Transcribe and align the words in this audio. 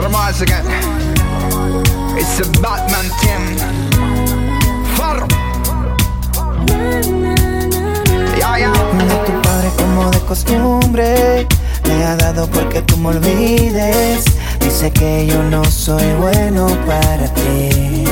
Vermals 0.00 0.40
again. 0.42 0.64
It's 2.16 2.38
a 2.38 2.62
Batman 2.62 3.10
team. 3.20 3.42
Tu 9.26 9.32
padre 9.42 9.70
como 9.76 10.10
de 10.10 10.20
costumbre 10.20 11.46
Me 11.84 12.04
ha 12.04 12.16
dado 12.16 12.46
porque 12.48 12.82
tú 12.82 12.96
me 12.96 13.08
olvides 13.08 14.24
Dice 14.60 14.90
que 14.90 15.26
yo 15.26 15.42
no 15.42 15.64
soy 15.64 16.14
bueno 16.14 16.66
para 16.86 17.32
ti 17.34 18.04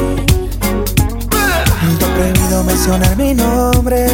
Te 1.98 2.06
prohibido 2.16 2.64
mencionar 2.64 3.16
mi 3.16 3.34
nombre 3.34 4.06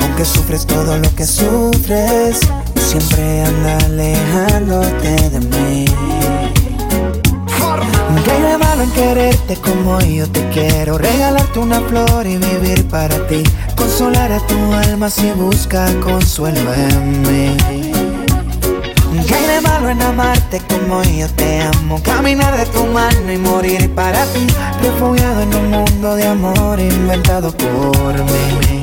Aunque 0.00 0.24
sufres 0.24 0.66
todo 0.66 0.96
lo 0.98 1.14
que 1.14 1.26
sufres 1.26 2.40
Siempre 2.76 3.44
anda 3.44 3.78
alejándote 3.86 5.30
de 5.30 5.40
mí 5.40 6.19
¿Qué 8.24 8.30
hay 8.30 8.42
de 8.42 8.58
malo 8.58 8.82
en 8.82 8.90
quererte 8.90 9.56
como 9.56 10.00
yo 10.00 10.28
te 10.30 10.48
quiero? 10.50 10.98
Regalarte 10.98 11.58
una 11.58 11.80
flor 11.80 12.26
y 12.26 12.36
vivir 12.36 12.86
para 12.88 13.26
ti. 13.26 13.42
Consolar 13.76 14.32
a 14.32 14.40
tu 14.46 14.72
alma 14.72 15.08
si 15.08 15.30
busca 15.32 15.86
consuelo 16.00 16.74
en 16.74 17.22
mí. 17.22 17.56
¿Qué 19.26 19.34
hay 19.34 19.46
de 19.46 19.60
malo 19.60 19.88
en 19.88 20.02
amarte 20.02 20.60
como 20.68 21.02
yo 21.02 21.28
te 21.28 21.60
amo? 21.60 22.02
Caminar 22.02 22.56
de 22.56 22.66
tu 22.66 22.84
mano 22.86 23.32
y 23.32 23.38
morir 23.38 23.90
para 23.94 24.24
ti. 24.26 24.46
Refugiado 24.82 25.42
en 25.42 25.54
un 25.54 25.70
mundo 25.70 26.16
de 26.16 26.26
amor 26.26 26.80
inventado 26.80 27.52
por 27.52 28.14
mí. 28.24 28.80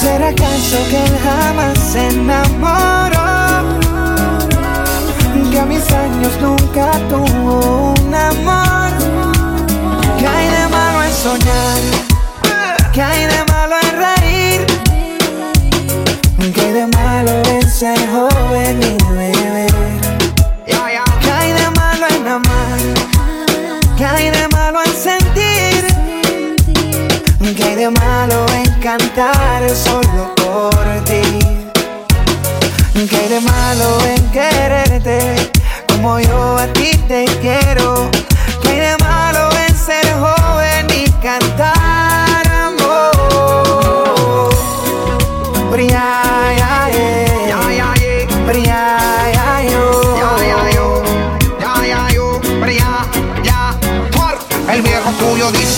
¿Será 0.00 0.28
acaso 0.28 0.76
que 0.90 1.04
él 1.04 1.18
jamás 1.24 1.76
se 1.78 2.06
enamoró? 2.08 3.37
Que 5.58 5.62
a 5.62 5.66
mis 5.66 5.90
años 5.90 6.32
nunca 6.40 6.92
tuvo 7.08 7.94
un 8.00 8.14
amor. 8.14 8.92
¿Qué 10.16 10.26
hay 10.26 10.48
de 10.56 10.68
malo 10.68 11.02
en 11.02 11.12
soñar? 11.12 11.80
¿Qué 12.92 13.02
hay 13.02 13.26
de 13.26 13.44
malo 13.52 13.74
en 13.82 13.92
reír? 14.04 14.66
¿Qué 16.54 16.60
hay 16.60 16.72
de 16.72 16.86
malo 16.86 17.32
en 17.50 17.70
ser 17.70 17.98
joven 18.08 18.80
y 18.82 18.96
beber? 19.12 19.72
¿Qué 20.64 21.30
hay 21.32 21.52
de 21.52 21.70
malo 21.70 22.06
en 22.08 22.28
amar? 22.28 22.78
¿Qué 23.96 24.04
hay 24.04 24.30
de 24.30 24.48
malo 24.48 24.78
en 24.84 24.92
sentir? 24.92 25.82
¿Qué 27.56 27.64
hay 27.64 27.74
de 27.74 27.90
malo 27.90 28.46
en 28.54 28.70
cantar 28.80 29.68
solo 29.70 30.07
por 30.07 30.07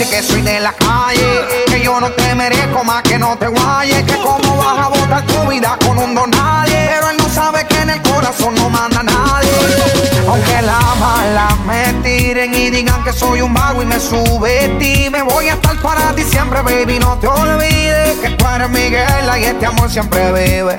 que 0.09 0.23
soy 0.23 0.41
de 0.41 0.59
la 0.59 0.73
calle, 0.73 1.65
que 1.67 1.81
yo 1.81 1.99
no 1.99 2.11
te 2.11 2.33
merezco 2.33 2.83
más 2.83 3.03
que 3.03 3.19
no 3.19 3.37
te 3.37 3.47
guayes, 3.47 4.03
que 4.03 4.15
cómo 4.15 4.57
vas 4.57 4.85
a 4.85 4.87
botar 4.87 5.25
tu 5.27 5.47
vida 5.47 5.77
con 5.85 5.97
un 5.97 6.15
don 6.15 6.31
sabe 7.41 7.65
que 7.65 7.77
en 7.81 7.89
el 7.89 8.01
corazón 8.03 8.53
no 8.55 8.69
manda 8.69 9.01
nadie. 9.01 9.49
Aunque 10.27 10.61
la 10.61 10.79
mala 10.99 11.47
me 11.65 11.81
tiren 12.03 12.53
y 12.53 12.69
digan 12.69 13.03
que 13.03 13.11
soy 13.11 13.41
un 13.41 13.53
vago 13.53 13.81
y 13.81 13.85
me 13.85 13.99
sube 13.99 14.53
ti, 14.79 15.09
me 15.09 15.23
voy 15.23 15.47
a 15.49 15.53
estar 15.53 15.75
para 15.81 16.13
ti 16.15 16.23
siempre, 16.23 16.61
baby, 16.61 16.99
no 16.99 17.17
te 17.17 17.27
olvides 17.27 18.19
que 18.21 18.29
tú 18.37 18.45
eres 18.55 18.69
mi 18.69 18.89
guerra 18.95 19.39
y 19.39 19.45
este 19.45 19.65
amor 19.65 19.89
siempre 19.89 20.31
vive. 20.31 20.77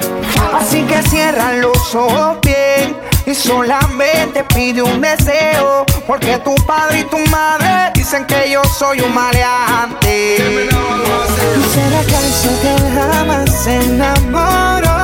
Así 0.58 0.82
que 0.84 1.02
cierra 1.02 1.52
los 1.54 1.94
ojos 1.94 2.38
bien 2.42 2.96
y 3.26 3.34
solamente 3.34 4.44
pide 4.54 4.82
un 4.82 5.00
deseo, 5.00 5.84
porque 6.06 6.38
tu 6.38 6.54
padre 6.66 7.00
y 7.00 7.04
tu 7.04 7.18
madre 7.30 7.90
dicen 7.94 8.24
que 8.24 8.50
yo 8.50 8.62
soy 8.78 9.00
un 9.00 9.12
maleante. 9.12 10.68
¿Será 11.74 12.00
que 12.08 12.16
él 12.74 12.82
jamás 12.94 13.50
se 13.64 13.74
enamoró? 13.82 15.01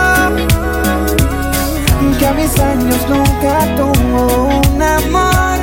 Que 2.18 2.26
a 2.26 2.32
mis 2.32 2.58
años 2.58 2.98
nunca 3.08 3.76
tuvo 3.76 4.48
un 4.48 4.82
amor. 4.82 5.58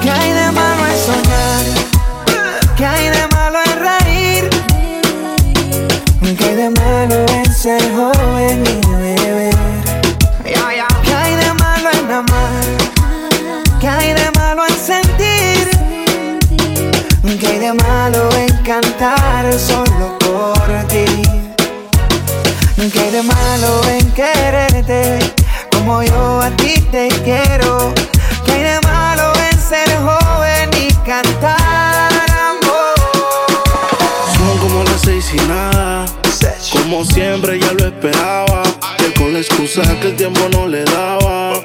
¿Qué 0.00 0.10
hay 0.10 0.32
de 0.32 0.52
malo 0.52 0.86
en 0.86 0.98
soñar? 1.06 1.64
¿Qué 2.76 2.86
hay 2.86 3.08
de 3.08 3.26
malo 3.34 3.58
en 3.66 3.76
reír? 3.80 4.50
¿Qué 6.38 6.44
hay 6.44 6.54
de 6.54 6.70
malo 6.70 7.16
en 7.34 7.52
ser 7.52 7.82
joven 7.96 8.62
y 8.64 8.86
beber? 8.94 9.54
¿Qué 10.44 11.14
hay 11.14 11.34
de 11.34 11.54
malo 11.54 11.90
en 11.90 12.12
amar? 12.12 12.64
¿Qué 13.80 13.88
hay 13.88 14.12
de 14.12 14.30
malo 14.36 14.62
en 14.68 14.76
sentir? 14.76 15.68
¿Qué 17.40 17.46
hay 17.46 17.58
de 17.58 17.72
malo 17.74 18.28
en 18.36 18.56
cantar 18.62 19.52
solo 19.58 20.16
por 20.20 20.86
ti? 20.88 21.13
¿Qué 22.76 23.00
hay 23.00 23.10
de 23.10 23.22
malo 23.22 23.80
en 23.88 24.10
quererte 24.12 25.18
como 25.72 26.02
yo 26.02 26.40
a 26.40 26.50
ti 26.50 26.80
te 26.90 27.08
quiero? 27.24 27.94
¿Qué 28.44 28.52
hay 28.52 28.62
de 28.62 28.80
malo 28.82 29.32
en 29.50 29.58
ser 29.58 29.88
joven 29.98 30.70
y 30.78 30.92
cantar 31.06 32.12
amor? 32.30 32.94
Son 34.36 34.58
como 34.58 34.82
las 34.84 35.00
seis 35.00 35.30
y 35.32 35.36
nada. 35.48 36.06
Como 36.72 37.04
siempre 37.04 37.58
ya 37.58 37.72
lo 37.72 37.86
esperaba. 37.86 38.62
Que 38.98 39.14
con 39.14 39.32
la 39.32 39.38
excusa 39.38 39.82
que 40.00 40.08
el 40.08 40.16
tiempo 40.16 40.40
no 40.52 40.66
le 40.66 40.84
daba. 40.84 41.60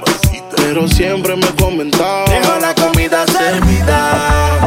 Pero 0.56 0.88
siempre 0.88 1.36
me 1.36 1.48
comentaba. 1.56 2.26
Dejo 2.26 2.60
la 2.60 2.76
comida 2.76 3.26
servida, 3.26 4.60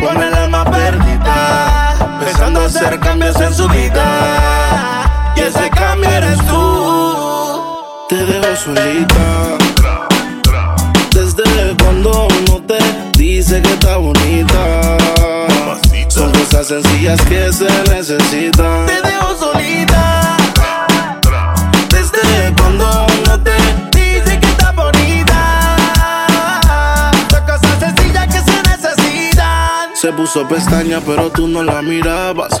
con 0.00 0.22
el 0.22 0.34
alma 0.34 0.64
perdida, 0.64 1.96
empezando 2.18 2.60
a 2.62 2.64
hacer 2.64 2.98
cambios 2.98 3.40
en 3.40 3.54
su 3.54 3.68
vida. 3.68 4.97
Y 5.38 5.40
ese 5.40 5.70
cambio 5.70 6.10
eres 6.10 6.38
tú. 6.46 7.76
Te 8.08 8.16
dejo 8.16 8.56
solita. 8.56 9.56
Desde 11.12 11.76
cuando 11.80 12.26
uno 12.26 12.60
te 12.66 12.78
dice 13.16 13.62
que 13.62 13.72
está 13.72 13.98
bonita. 13.98 14.96
Son 16.08 16.32
cosas 16.32 16.66
sencillas 16.66 17.20
que 17.22 17.52
se 17.52 17.70
necesitan. 17.88 18.86
Te 18.86 19.00
dejo 19.00 19.36
solita. 19.36 20.36
Desde 21.88 22.54
cuando 22.60 23.06
uno 23.22 23.40
te 23.40 23.56
dice 23.96 24.40
que 24.40 24.46
está 24.46 24.72
bonita. 24.72 25.76
Son 27.30 27.42
cosas 27.46 27.78
sencillas 27.78 28.26
que 28.26 28.40
se 28.40 28.62
necesitan. 28.62 29.94
Se 29.94 30.12
puso 30.12 30.48
pestaña, 30.48 31.00
pero 31.06 31.30
tú 31.30 31.46
no 31.46 31.62
la 31.62 31.80
mirabas. 31.80 32.60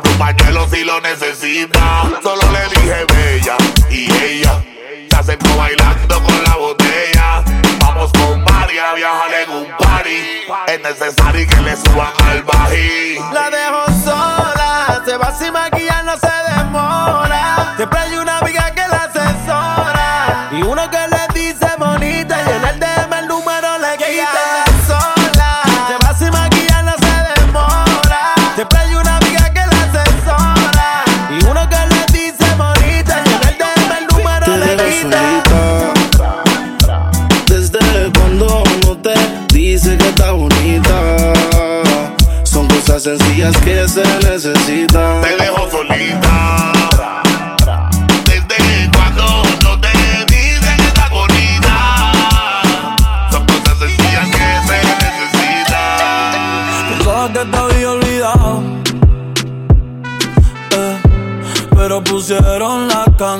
compro 0.00 0.12
un 0.12 0.18
pañuelo 0.18 0.68
si 0.68 0.84
lo 0.84 1.00
necesita. 1.00 2.02
Solo 2.22 2.42
le 2.52 2.80
dije 2.80 3.04
bella 3.06 3.56
y 3.90 4.12
ella 4.24 4.62
se 5.10 5.16
acercó 5.16 5.56
bailando 5.56 6.22
con 6.22 6.44
la 6.44 6.56
botella. 6.56 7.44
Vamos 7.80 8.10
con 8.12 8.44
María 8.44 8.90
a 8.90 9.42
en 9.42 9.50
un 9.50 9.66
party. 9.78 10.42
Es 10.68 10.80
necesario 10.82 11.46
que 11.48 11.60
le 11.62 11.76
suban 11.76 12.12
al 12.24 12.42
bají. 12.42 13.18
La 13.32 13.50
dejo 13.50 13.86
sola, 14.04 15.02
se 15.04 15.16
va 15.16 15.38
sin 15.38 15.52
maquillar, 15.52 16.04
no 16.04 16.16
se 16.16 16.54
demora. 16.54 17.29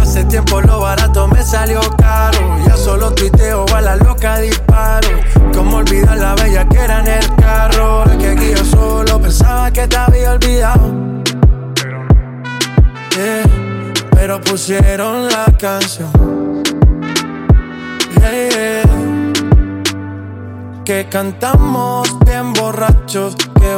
Hace 0.00 0.24
tiempo 0.24 0.60
lo 0.60 0.80
barato 0.80 1.28
me 1.28 1.42
salió 1.42 1.80
caro. 1.96 2.38
Ya 2.66 2.76
solo 2.76 3.12
tuiteo 3.12 3.64
a 3.74 3.80
la 3.80 3.96
loca 3.96 4.38
disparo. 4.38 5.08
Como 5.54 5.76
olvidar 5.78 6.18
la 6.18 6.34
bella 6.34 6.68
que 6.68 6.78
era 6.78 7.00
en 7.00 7.06
el 7.06 7.34
carro. 7.36 8.04
La 8.04 8.18
que 8.18 8.28
aquí 8.30 8.50
yo 8.50 8.64
solo 8.64 9.20
pensaba 9.20 9.70
que 9.70 9.86
te 9.86 9.96
había 9.96 10.32
olvidado. 10.32 10.90
Yeah, 13.16 13.44
pero 14.12 14.40
pusieron 14.40 15.28
la 15.28 15.46
canción. 15.58 16.62
Yeah, 18.18 18.48
yeah. 18.48 18.82
Que 20.84 21.06
cantamos 21.08 22.18
bien 22.26 22.52
borrachos, 22.52 23.36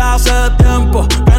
hace 0.00 0.32
tiempo 0.58 1.06
que 1.08 1.29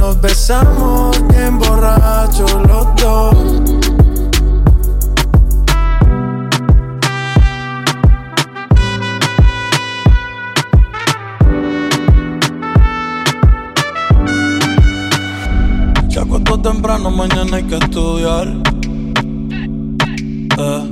nos 0.00 0.20
besamos 0.20 1.16
bien 1.28 1.58
borrachos 1.58 2.52
los 2.66 2.86
dos. 2.96 3.70
Acostó 16.30 16.60
temprano, 16.60 17.10
mañana 17.10 17.56
hay 17.56 17.64
que 17.64 17.76
estudiar. 17.76 18.46
Eh, 20.58 20.82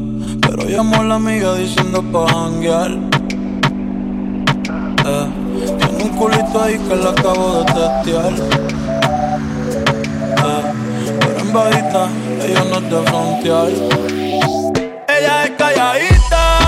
pero 0.41 0.69
llamó 0.69 0.97
a 0.97 1.05
la 1.05 1.15
amiga 1.15 1.55
diciendo 1.55 2.03
pa' 2.11 2.27
janguear. 2.27 2.91
Eh, 5.07 5.27
tiene 5.79 6.05
un 6.05 6.09
culito 6.17 6.61
ahí 6.61 6.77
que 6.79 6.97
la 6.97 7.11
acabo 7.11 7.61
de 7.61 7.65
testear. 7.73 8.88
Eh, 11.49 11.52
pero 11.52 11.52
en 11.52 11.52
bajita, 11.52 12.09
ella 12.45 12.64
no 12.64 12.76
es 12.78 12.90
de 12.90 13.02
frontear. 13.11 13.69
Ella 15.09 15.45
es 15.45 15.50
calladita, 15.52 16.67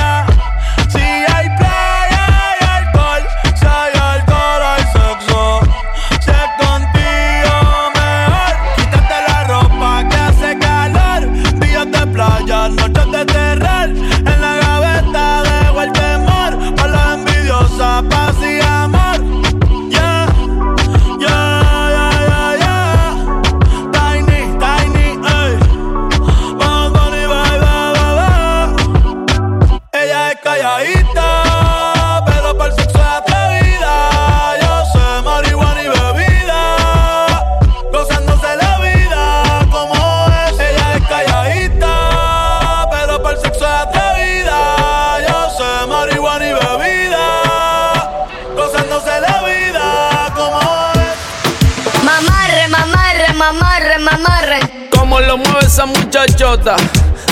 Muchachota, 56.21 56.75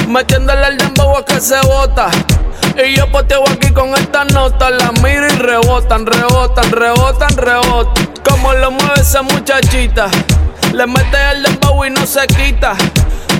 metiéndole 0.07 0.67
el 0.67 0.77
dembow 0.77 1.17
a 1.17 1.23
que 1.23 1.39
se 1.39 1.59
bota. 1.61 2.09
Y 2.83 2.95
yo 2.95 3.11
poteo 3.11 3.43
aquí 3.47 3.71
con 3.71 3.93
esta 3.93 4.23
nota, 4.25 4.71
la 4.71 4.91
miro 5.03 5.27
y 5.27 5.37
rebotan, 5.37 6.05
rebotan, 6.05 6.71
rebotan, 6.71 7.37
rebotan. 7.37 8.09
Como 8.27 8.53
lo 8.53 8.71
mueve 8.71 9.01
esa 9.01 9.21
muchachita, 9.21 10.07
le 10.73 10.87
mete 10.87 11.17
el 11.31 11.43
dembow 11.43 11.85
y 11.85 11.91
no 11.91 12.05
se 12.07 12.25
quita. 12.27 12.75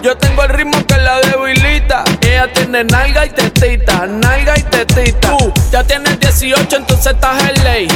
Yo 0.04 0.16
tengo 0.18 0.44
el 0.44 0.50
ritmo 0.50 0.86
que 0.86 0.98
la 0.98 1.20
debilita. 1.22 2.04
Ella 2.22 2.52
tiene 2.54 2.84
nalga 2.84 3.26
y 3.26 3.30
tetita, 3.30 4.06
nalga 4.06 4.58
y 4.58 4.64
tetita. 4.64 5.36
Tú 5.36 5.54
ya 5.72 5.84
tienes 5.84 6.20
18, 6.20 6.76
entonces 6.76 7.14
estás 7.14 7.50
en 7.50 7.64
ley. 7.64 7.88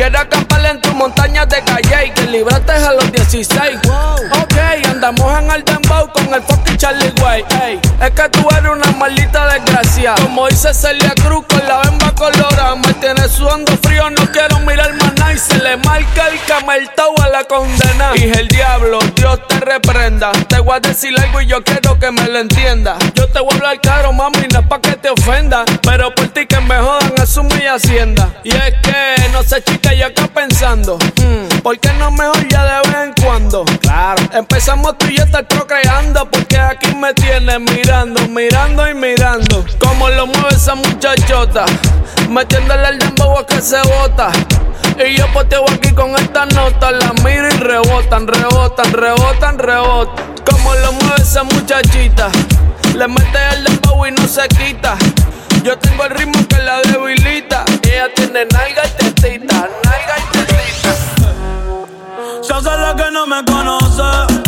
Quiero 0.00 0.18
acampar 0.18 0.64
en 0.64 0.80
tu 0.80 0.94
montaña 0.94 1.44
de 1.44 1.62
calle 1.62 2.06
y 2.06 2.10
que 2.12 2.22
libraste 2.22 2.72
a 2.72 2.92
los 2.94 3.12
16. 3.12 3.80
Ok, 3.84 4.54
andamos 4.88 5.38
en 5.38 5.50
el 5.50 5.62
dembow 5.62 6.10
con 6.10 6.32
el 6.32 6.42
fucking 6.42 6.78
Charlie 6.78 7.12
Way. 7.22 7.44
Ey, 7.62 7.80
es 8.00 8.10
que 8.12 8.28
tú 8.30 8.48
eres 8.50 8.72
una 8.72 8.90
maldita 8.92 9.46
desgracia. 9.52 10.14
Como 10.22 10.48
dice 10.48 10.72
Celia 10.72 11.12
Cruz 11.22 11.44
con 11.46 11.68
la 11.68 11.82
bemba 11.82 12.14
colorada. 12.14 12.76
Me 12.76 12.94
tienes 12.94 13.30
sudando 13.30 13.76
frío, 13.82 14.08
no 14.08 14.24
quiero 14.32 14.58
mirar 14.60 14.90
más 14.94 15.12
nada. 15.16 15.34
Y 15.34 15.38
se 15.38 15.58
le 15.58 15.76
marca 15.76 16.28
el 16.28 16.40
cameltao 16.46 17.14
a 17.22 17.28
la 17.28 17.44
condena. 17.44 18.12
Y 18.14 18.22
el 18.22 18.48
diablo, 18.48 19.00
Dios 19.16 19.46
te 19.48 19.60
reprenda. 19.60 20.32
Te 20.48 20.60
voy 20.60 20.76
a 20.76 20.80
decir 20.80 21.12
algo 21.20 21.42
y 21.42 21.46
yo 21.46 21.62
quiero 21.62 21.98
que 21.98 22.10
me 22.10 22.26
lo 22.26 22.38
entienda. 22.38 22.96
Yo 23.14 23.28
te 23.28 23.38
voy 23.40 23.50
a 23.52 23.56
hablar 23.56 23.80
caro, 23.82 24.14
mami, 24.14 24.48
no 24.50 24.60
es 24.60 24.66
pa' 24.66 24.80
que 24.80 24.92
te 24.92 25.10
ofenda. 25.10 25.66
Pero 25.82 26.14
por 26.14 26.28
ti 26.28 26.46
que 26.46 26.58
me 26.60 26.78
jodan, 26.78 27.12
eso 27.22 27.42
mi 27.42 27.66
hacienda. 27.66 28.30
Y 28.44 28.48
es 28.48 28.74
que, 28.82 29.28
no 29.32 29.42
sé, 29.42 29.62
chica, 29.62 29.89
yo 29.96 30.06
acá 30.06 30.28
pensando. 30.28 30.98
mm, 30.98 31.60
¿Por 31.62 31.78
qué 31.78 31.92
no 31.94 32.10
mejor 32.10 32.46
ya 32.48 32.64
de 32.64 32.88
vez 32.88 32.98
en 33.04 33.24
cuando? 33.24 33.64
Claro. 33.80 34.22
Empezamos 34.32 34.96
tú 34.98 35.06
y 35.06 35.16
yo 35.16 35.24
estar 35.24 35.46
procreando. 35.46 36.28
Porque 36.30 36.58
aquí 36.58 36.94
me 36.94 37.12
tienes 37.14 37.60
mirando, 37.60 38.26
mirando 38.28 38.88
y 38.88 38.94
mirando. 38.94 39.64
Como 39.78 40.08
lo 40.10 40.26
mueve 40.26 40.48
esa 40.50 40.74
muchachota. 40.74 41.64
Metiéndole 42.28 42.88
el 42.88 42.98
dembow 42.98 43.38
a 43.38 43.46
que 43.46 43.60
se 43.60 43.80
bota. 43.82 44.30
Y 45.04 45.16
yo 45.16 45.26
poteo 45.32 45.64
aquí 45.70 45.92
con 45.92 46.14
esta 46.16 46.46
nota. 46.46 46.90
La 46.92 47.12
miro 47.24 47.48
y 47.48 47.58
rebotan, 47.58 48.26
rebotan, 48.26 48.92
rebotan, 48.92 49.58
rebotan. 49.58 50.34
Como 50.48 50.74
lo 50.74 50.92
mueve 50.92 51.22
esa 51.22 51.42
muchachita. 51.42 52.30
Le 52.96 53.08
mete 53.08 53.38
el 53.54 53.64
dembow 53.64 54.06
y 54.06 54.12
no 54.12 54.26
se 54.26 54.46
quita. 54.48 54.96
Yo 55.62 55.78
tengo 55.78 56.04
el 56.04 56.10
ritmo 56.10 56.46
que 56.48 56.58
la 56.58 56.80
debilita. 56.82 57.64
Ella 57.90 58.08
tiene 58.14 58.44
nalga 58.46 58.82
y 58.86 58.90
tetita, 58.90 59.68
nalga 59.84 60.14
y 60.18 60.22
tetita. 60.32 60.92
Se 62.40 62.52
hace 62.52 62.70
la 62.70 62.94
que 62.94 63.10
no 63.10 63.26
me 63.26 63.44
conoce. 63.44 64.39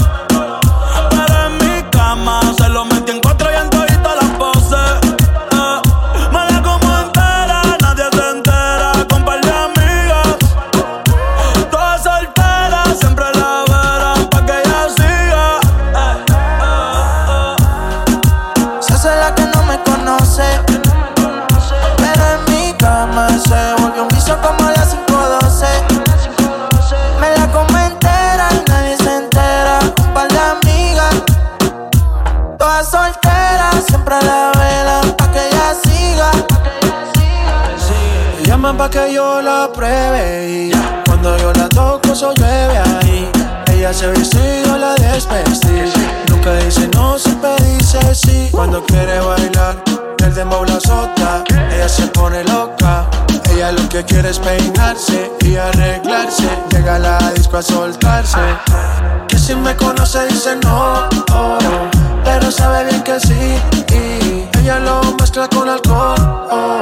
Siempre 34.13 34.27
la 34.27 34.53
velan 34.59 35.17
pa' 35.17 35.33
que 35.33 35.49
ella 35.49 35.75
siga. 35.83 36.31
Me 38.39 38.47
llaman 38.47 38.77
pa' 38.77 38.91
que 38.91 39.13
yo 39.13 39.41
la 39.41 39.71
pruebe 39.73 40.69
y 40.69 40.73
cuando 41.07 41.37
yo 41.39 41.53
la 41.53 41.69
toco 41.69 42.13
eso 42.13 42.33
llueve 42.35 42.79
ahí. 42.79 43.31
Ella 43.73 43.93
se 43.93 44.11
viste 44.11 44.39
y 44.39 44.67
yo 44.67 44.77
la 44.77 44.95
desvestí. 44.95 45.93
Nunca 46.29 46.55
dice 46.55 46.89
no, 46.95 47.19
siempre 47.19 47.51
dice 47.65 48.15
sí. 48.15 48.49
Cuando 48.51 48.85
quiere 48.85 49.21
bailar, 49.21 49.77
el 50.19 50.35
dembow 50.35 50.65
la 50.65 50.77
azota. 50.77 51.45
Ella 51.71 51.89
se 51.89 52.07
pone 52.09 52.45
loca. 52.45 53.12
Ella 53.55 53.73
lo 53.73 53.87
que 53.89 54.03
quiere 54.05 54.31
es 54.31 54.39
peinarse 54.39 55.31
y 55.41 55.57
arreglarse. 55.57 56.49
Llega 56.71 56.97
a 56.97 56.99
la 56.99 57.19
disco 57.33 57.59
a 57.59 57.63
soltarse. 57.63 58.39
Que 59.29 59.39
si 59.39 59.55
me 59.55 59.77
conoce 59.77 60.27
dice 60.27 60.57
no. 60.65 61.09
oh. 61.33 61.59
que 63.05 63.21
sí. 63.21 63.59
Y 63.93 64.59
ella 64.61 64.79
lo 64.79 65.03
mezcla 65.21 65.49
con 65.49 65.69
alcohol. 65.69 66.15
Oh, 66.51 66.81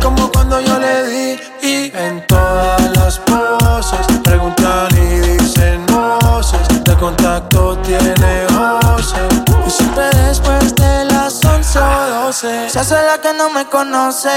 como 0.00 0.30
cuando 0.30 0.60
yo 0.60 0.78
le 0.78 1.06
di. 1.08 1.40
Y 1.62 1.92
en 1.96 2.24
todas 2.26 2.96
las 2.96 3.18
poses 3.18 4.06
preguntan 4.22 4.88
y 4.96 5.20
dicen 5.38 5.84
voces. 5.86 6.84
De 6.84 6.94
contacto 6.94 7.78
tiene 7.78 8.46
voces. 8.52 8.85
Las 11.80 12.10
11 12.10 12.16
o 12.16 12.26
12. 12.26 12.70
Se 12.70 12.78
hace 12.78 12.94
la 12.94 13.18
que 13.20 13.32
no 13.32 13.50
me 13.50 13.66
conoce. 13.66 14.30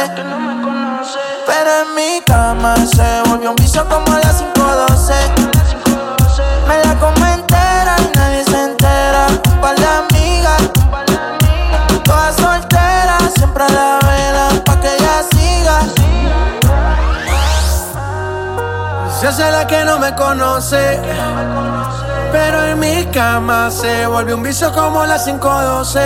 Pero 1.48 1.69
en 1.81 1.96
mi 1.96 2.22
cama 2.25 2.75
se 2.75 3.29
volvió 3.29 3.51
un 3.51 3.55
vicio 3.55 3.88
como 3.88 4.13
a 4.13 4.19
las 4.19 4.41
512. 4.41 5.13
Me 6.67 6.84
la 6.84 6.96
como 7.00 7.25
entera 7.25 7.96
y 8.00 8.17
nadie 8.17 8.43
se 8.43 8.63
entera. 8.63 9.27
Un 9.51 9.62
par 9.62 9.75
de 9.75 9.86
amigas, 9.86 10.62
todas 12.03 12.36
solteras, 12.36 13.34
siempre 13.36 13.63
a 13.63 13.69
la 13.69 14.00
vela 14.08 14.50
pa' 14.65 14.79
que 14.79 14.96
ella 14.96 15.24
siga. 15.31 15.79
Se 19.19 19.27
hace 19.27 19.51
la 19.51 19.65
que 19.65 19.84
no 19.86 20.00
me 20.00 20.13
conoce. 20.15 21.00
Pero 22.31 22.63
en 22.65 22.79
mi 22.79 23.05
cama 23.07 23.71
se 23.71 24.05
volvió 24.07 24.36
un 24.36 24.43
vicio 24.43 24.71
como 24.71 25.05
las 25.05 25.25
512. 25.25 26.00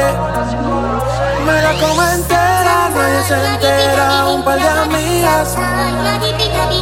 Me 1.45 1.61
la 1.61 1.73
como 1.73 2.01
entera, 2.03 2.89
nadie 2.95 3.23
se 3.27 3.47
entera. 3.53 4.25
Un 4.27 4.43
par 4.43 4.59
de 4.59 4.69
amigas, 4.69 5.55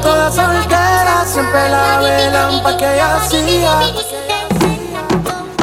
todas 0.02 0.36
solteras, 0.36 1.28
siempre 1.28 1.70
la 1.70 2.00
velan 2.00 2.64
pa' 2.64 2.78
que 2.78 2.94
ella 2.94 3.20
siga. 3.28 3.80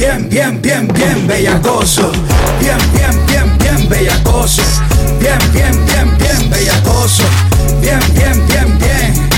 Bien, 0.00 0.26
bien, 0.30 0.62
bien, 0.62 0.88
bien 0.94 1.26
bellacoso. 1.26 2.10
Bien, 2.58 2.78
bien, 2.94 3.26
bien, 3.26 3.58
bien 3.58 3.86
bellacoso. 3.86 4.62
Bien, 5.20 5.38
bien, 5.52 5.84
bien, 5.84 6.16
bien 6.16 6.48
bellacoso. 6.48 7.22
Bien, 7.82 8.00
bien, 8.14 8.46
bien, 8.46 8.78
bien. 8.78 9.28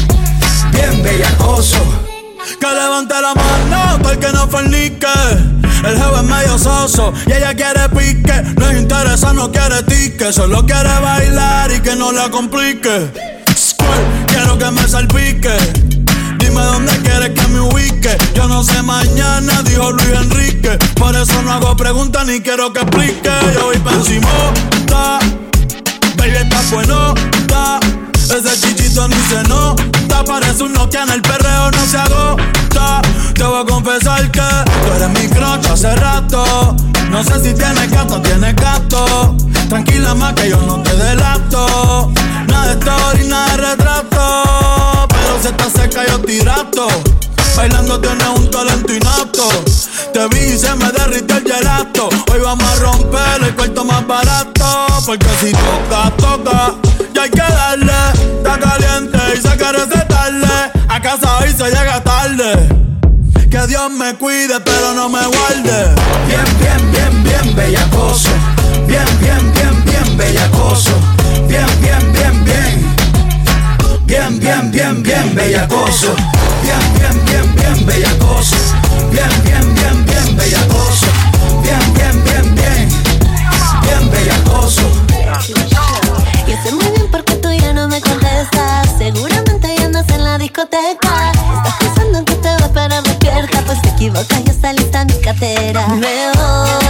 Bien 0.71 1.03
bellacoso. 1.03 1.79
Que 2.61 2.67
levante 2.69 3.13
la 3.13 3.35
mano 3.35 4.09
el 4.09 4.19
que 4.21 4.33
no 4.33 4.47
fornique. 4.47 5.09
El 5.85 5.97
jefe 5.99 6.15
es 6.15 6.23
medio 6.23 6.57
soso 6.57 7.13
y 7.27 7.33
ella 7.33 7.55
quiere 7.55 7.89
pique. 7.89 8.55
No 8.57 8.71
es 8.71 8.79
interesa, 8.79 9.33
no 9.33 9.51
quiere 9.51 9.83
tique. 9.83 10.33
Solo 10.33 10.65
quiere 10.65 10.97
bailar 11.01 11.73
y 11.73 11.81
que 11.81 11.97
no 11.97 12.13
la 12.13 12.31
complique. 12.31 13.11
Quiero 14.29 14.57
que 14.57 14.71
me 14.71 14.87
salpique. 14.87 16.02
Dime 16.53 16.65
dónde 16.67 16.93
quieres 16.99 17.31
que 17.31 17.49
me 17.49 17.61
ubique. 17.61 18.15
Yo 18.35 18.47
no 18.47 18.63
sé 18.63 18.83
mañana, 18.83 19.63
dijo 19.63 19.91
Luis 19.91 20.11
Enrique. 20.11 20.77
Por 20.97 21.17
eso 21.17 21.41
no 21.41 21.51
hago 21.51 21.75
preguntas 21.75 22.27
ni 22.27 22.43
quiero 22.43 22.71
que 22.75 22.81
explique. 22.81 23.31
Yo 23.55 23.65
voy 23.69 23.79
pa' 23.79 23.95
encima, 23.95 24.29
ta. 24.87 25.19
Baby, 26.19 26.37
está 26.43 26.61
bueno, 26.71 27.15
ta. 27.49 27.81
Ese 28.13 28.61
chichito 28.61 29.09
ni 29.09 29.17
se 29.31 29.43
nota. 29.45 30.25
Parece 30.27 30.65
un 30.65 30.75
Nokia 30.75 31.05
en 31.05 31.13
el 31.13 31.23
perreo, 31.23 31.71
no 31.71 31.87
se 31.87 31.97
agota. 31.97 33.01
Te 33.33 33.45
voy 33.45 33.63
a 33.63 33.65
confesar 33.65 34.31
que 34.31 34.41
tú 34.41 34.93
eres 34.95 35.09
mi 35.09 35.29
crush 35.29 35.73
hace 35.73 35.97
rato. 35.97 36.77
No 37.09 37.25
sé 37.25 37.43
si 37.43 37.55
tienes 37.55 37.91
gato, 37.91 38.21
tienes 38.21 38.55
gato. 38.57 39.35
Tranquila 39.71 40.15
más 40.15 40.35
que 40.35 40.51
yo 40.51 40.61
no 40.67 40.83
te 40.83 40.95
delato. 40.97 41.32
Bailando 47.57 48.01
tienes 48.01 48.29
un 48.35 48.51
talento 48.51 48.95
inapto. 48.95 49.47
Te 50.15 50.27
vi 50.29 50.55
y 50.55 50.59
se 50.59 50.75
me 50.75 50.91
derrite 50.91 51.35
el 51.35 51.45
gelato. 51.45 52.09
Hoy 52.33 52.41
vamos 52.41 52.67
a 52.67 52.77
romper 52.77 53.43
el 53.43 53.55
cuarto 53.55 53.85
más 53.85 54.07
barato. 54.07 54.87
Porque 55.05 55.29
si 55.41 55.53
toca, 55.53 56.11
toca. 56.17 56.75
Ya 57.13 57.23
hay 57.25 57.31
que 57.31 57.43
darle. 57.43 57.93
Está 58.39 58.59
caliente 58.59 59.19
y 59.35 59.43
se 59.43 59.57
quiere 59.57 59.85
recetarle. 59.85 60.73
A 60.89 61.01
casa 61.03 61.39
hoy 61.39 61.51
se 61.51 61.65
llega 61.65 62.03
tarde. 62.03 62.69
Que 63.51 63.67
Dios 63.67 63.91
me 63.91 64.15
cuide, 64.15 64.59
pero 64.61 64.95
no 64.95 65.11
me 65.11 65.27
guarde. 65.27 65.95
Bien, 66.27 66.59
bien, 66.59 66.91
bien, 66.91 67.25
bien 67.25 67.55
bellacoso. 67.55 68.31
Bien, 68.87 69.05
bien, 69.21 69.53
bien, 69.53 69.85
bien 69.85 70.17
bellacoso. 70.17 70.93
Bien, 74.93 75.03
bien, 75.03 75.35
bellacoso. 75.35 76.15
Bien, 76.63 76.79
bien, 76.99 77.25
bien, 77.25 77.55
bien 77.55 77.87
bellacoso. 77.87 78.57
Bien, 79.11 79.29
bien, 79.45 79.75
bien, 79.75 80.05
bien 80.05 80.37
bellacoso. 80.37 81.07
Bien, 81.63 81.95
bien, 81.95 82.25
bien, 82.25 82.55
bien. 82.55 82.89
Bien 83.83 84.11
bellacoso. 84.11 84.83
Yo 85.49 86.57
sé 86.63 86.73
muy 86.73 86.91
bien 86.91 87.11
por 87.11 87.25
qué 87.25 87.37
tú 87.37 87.51
ya 87.53 87.73
no 87.73 87.89
me 87.89 88.01
contestas. 88.01 88.89
Seguramente 88.99 89.75
ya 89.79 89.85
andas 89.87 90.09
en 90.11 90.25
la 90.25 90.39
discoteca. 90.39 91.33
Estás 91.57 91.75
pensando 91.79 92.19
en 92.19 92.25
que 92.25 92.35
te 92.35 92.57
voy 92.57 92.69
para 92.75 93.01
despierta. 93.03 93.63
Pues 93.65 93.81
te 93.83 93.89
equivocas, 93.91 94.45
ya 94.45 94.53
está 94.53 94.73
lista 94.73 95.05
mi 95.05 95.21
cartera. 95.21 95.87
Me 95.89 96.31
voy 96.35 96.82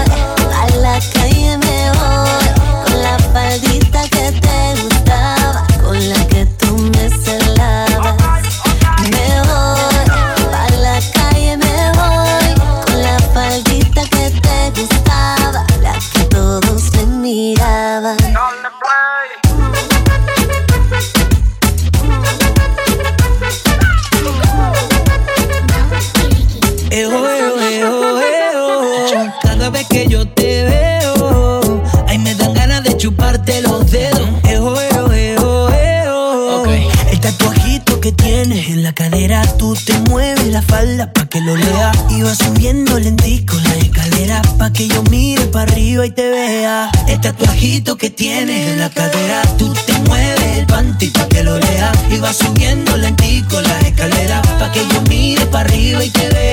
la 48.83 48.90
cadera, 48.90 49.42
tú 49.59 49.73
te 49.87 49.92
mueves 50.09 50.59
el 50.59 50.66
panty 50.66 51.11
pa' 51.11 51.29
que 51.29 51.45
lo 51.45 51.57
lea. 51.57 51.92
Y 52.11 52.18
va 52.18 52.33
subiendo 52.33 52.97
lentico 52.97 53.61
la 53.61 53.79
escalera 53.79 54.42
pa' 54.59 54.73
que 54.73 54.81
yo 54.88 55.01
mire 55.03 55.47
para 55.47 55.68
arriba 55.68 56.03
y 56.03 56.11
te 56.11 56.29
vea. 56.31 56.52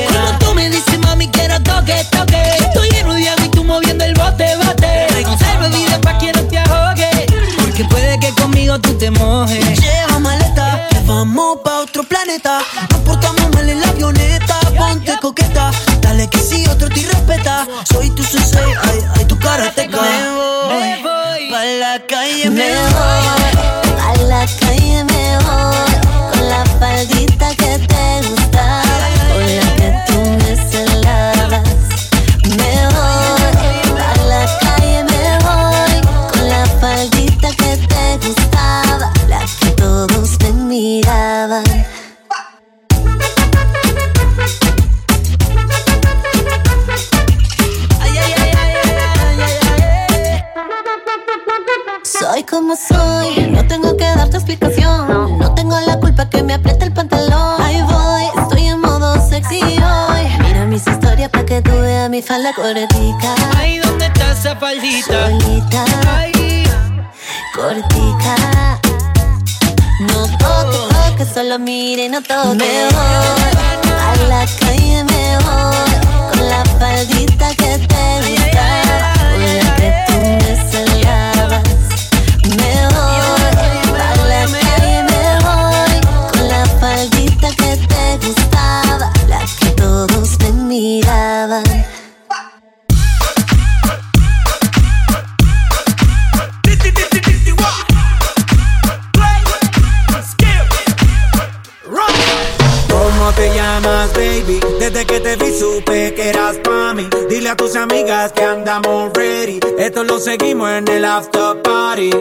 Esto 110.00 110.14
lo 110.14 110.20
seguimos 110.22 110.72
en 110.72 110.88
el 110.88 111.04
after 111.04 111.62
party. 111.62 112.12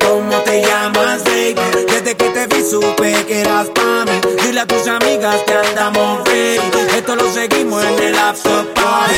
¿Cómo 0.00 0.36
te 0.44 0.62
llamas, 0.62 1.24
baby? 1.24 1.56
Desde 1.88 2.14
que 2.14 2.30
te 2.30 2.46
vi 2.46 2.62
supe 2.62 3.26
que 3.26 3.40
eras 3.40 3.66
pa' 3.70 4.04
mí. 4.04 4.12
Dile 4.44 4.60
a 4.60 4.66
tus 4.66 4.86
amigas 4.86 5.34
que 5.44 5.54
andamos 5.54 6.22
ready. 6.28 6.60
Esto 6.96 7.16
lo 7.16 7.28
seguimos 7.32 7.82
en 7.82 7.98
el 7.98 8.14
after 8.16 8.64
party. 8.74 9.14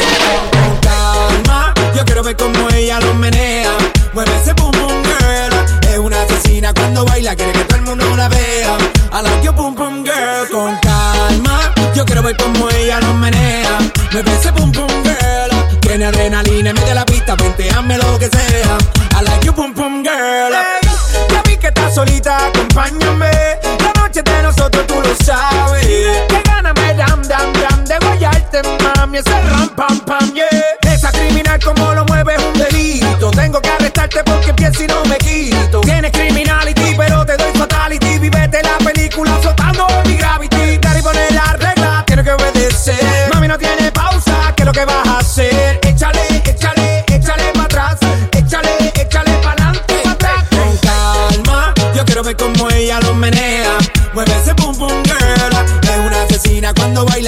Con 0.52 0.78
calma, 0.80 1.74
yo 1.94 2.02
quiero 2.06 2.22
ver 2.22 2.34
cómo 2.34 2.70
ella 2.70 2.98
lo 2.98 3.12
menea. 3.12 3.76
Mueve 4.14 4.40
ese 4.40 4.54
boom 4.54 4.70
boom 4.70 5.02
girl. 5.02 5.90
Es 5.92 5.98
una 5.98 6.22
asesina 6.22 6.72
cuando 6.72 7.04
baila, 7.04 7.36
quiere 7.36 7.52
que 7.52 7.64
todo 7.64 7.76
el 7.76 7.82
mundo 7.82 8.16
la 8.16 8.30
vea. 8.30 8.78
I 9.12 9.22
like 9.22 9.44
your 9.44 9.54
boom 9.54 9.74
boom 9.74 10.02
girl. 10.02 10.48
Con 10.50 10.78
calma, 10.78 11.74
yo 11.94 12.06
quiero 12.06 12.22
ver 12.22 12.38
cómo 12.38 12.70
ella 12.70 13.00
lo 13.00 13.12
menea. 13.12 13.78
Mueve 14.12 14.32
ese 14.32 14.50
boom 14.52 14.72
boom 14.72 14.88
girl. 15.04 15.51
Tiene 15.92 16.06
adrenalina 16.06 16.72
de 16.72 16.94
la 16.94 17.04
pista, 17.04 17.36
venteame 17.36 17.98
lo 17.98 18.18
que 18.18 18.26
sea. 18.26 18.78
I 19.14 19.24
like 19.24 19.44
you 19.44 19.52
boom 19.52 19.74
boom 19.74 20.02
girl. 20.02 20.50
Hey, 20.50 20.88
ya 21.28 21.42
vi 21.42 21.54
que 21.58 21.66
estás 21.66 21.94
solita, 21.94 22.46
acompáñame. 22.46 23.30
La 23.78 23.92
noche 24.00 24.22
de 24.22 24.42
nosotros 24.42 24.86
tú 24.86 24.94
lo 24.94 25.14
sabes. 25.22 25.84
Que 25.84 26.42
gana 26.46 26.72
me 26.72 26.94
dam 26.94 27.20
dam 27.24 27.52
dam 27.52 27.84
de 27.84 27.98
guayarte, 27.98 28.62
mami. 28.82 29.18
Ese 29.18 29.38
ram 29.42 29.68
pam 29.76 30.00
pam, 30.06 30.32
yeah. 30.32 30.48
Esa 30.90 31.12
criminal 31.12 31.60
como 31.62 31.92
lo 31.92 32.06
mueve 32.06 32.38
un 32.38 32.54
delito. 32.58 33.30
Tengo 33.32 33.60
que 33.60 33.68
arrestarte 33.68 34.24
porque 34.24 34.54
pienso 34.54 34.84
y 34.84 34.86
no 34.86 35.04
me 35.04 35.18
quito. 35.18 35.82
Tienes 35.82 36.10
criminality, 36.10 36.94
pero 36.96 37.26
te 37.26 37.36
doy 37.36 37.52
fatality. 37.52 38.18
Vivete 38.18 38.62
la 38.62 38.78
película 38.78 39.36
flotando 39.42 39.86
en 40.02 40.10
mi 40.10 40.16
gravity. 40.16 40.78
Dar 40.78 40.98
y 40.98 41.02
poner 41.02 41.32
la 41.34 41.52
regla, 41.52 42.02
tiene 42.06 42.24
que 42.24 42.30
obedecer. 42.30 43.28
Mami 43.34 43.46
no 43.46 43.58
tiene 43.58 43.92
pausa, 43.92 44.54
¿qué 44.56 44.62
es 44.62 44.66
lo 44.66 44.72
que 44.72 44.86
vas 44.86 45.06
a 45.06 45.18
hacer? 45.18 45.71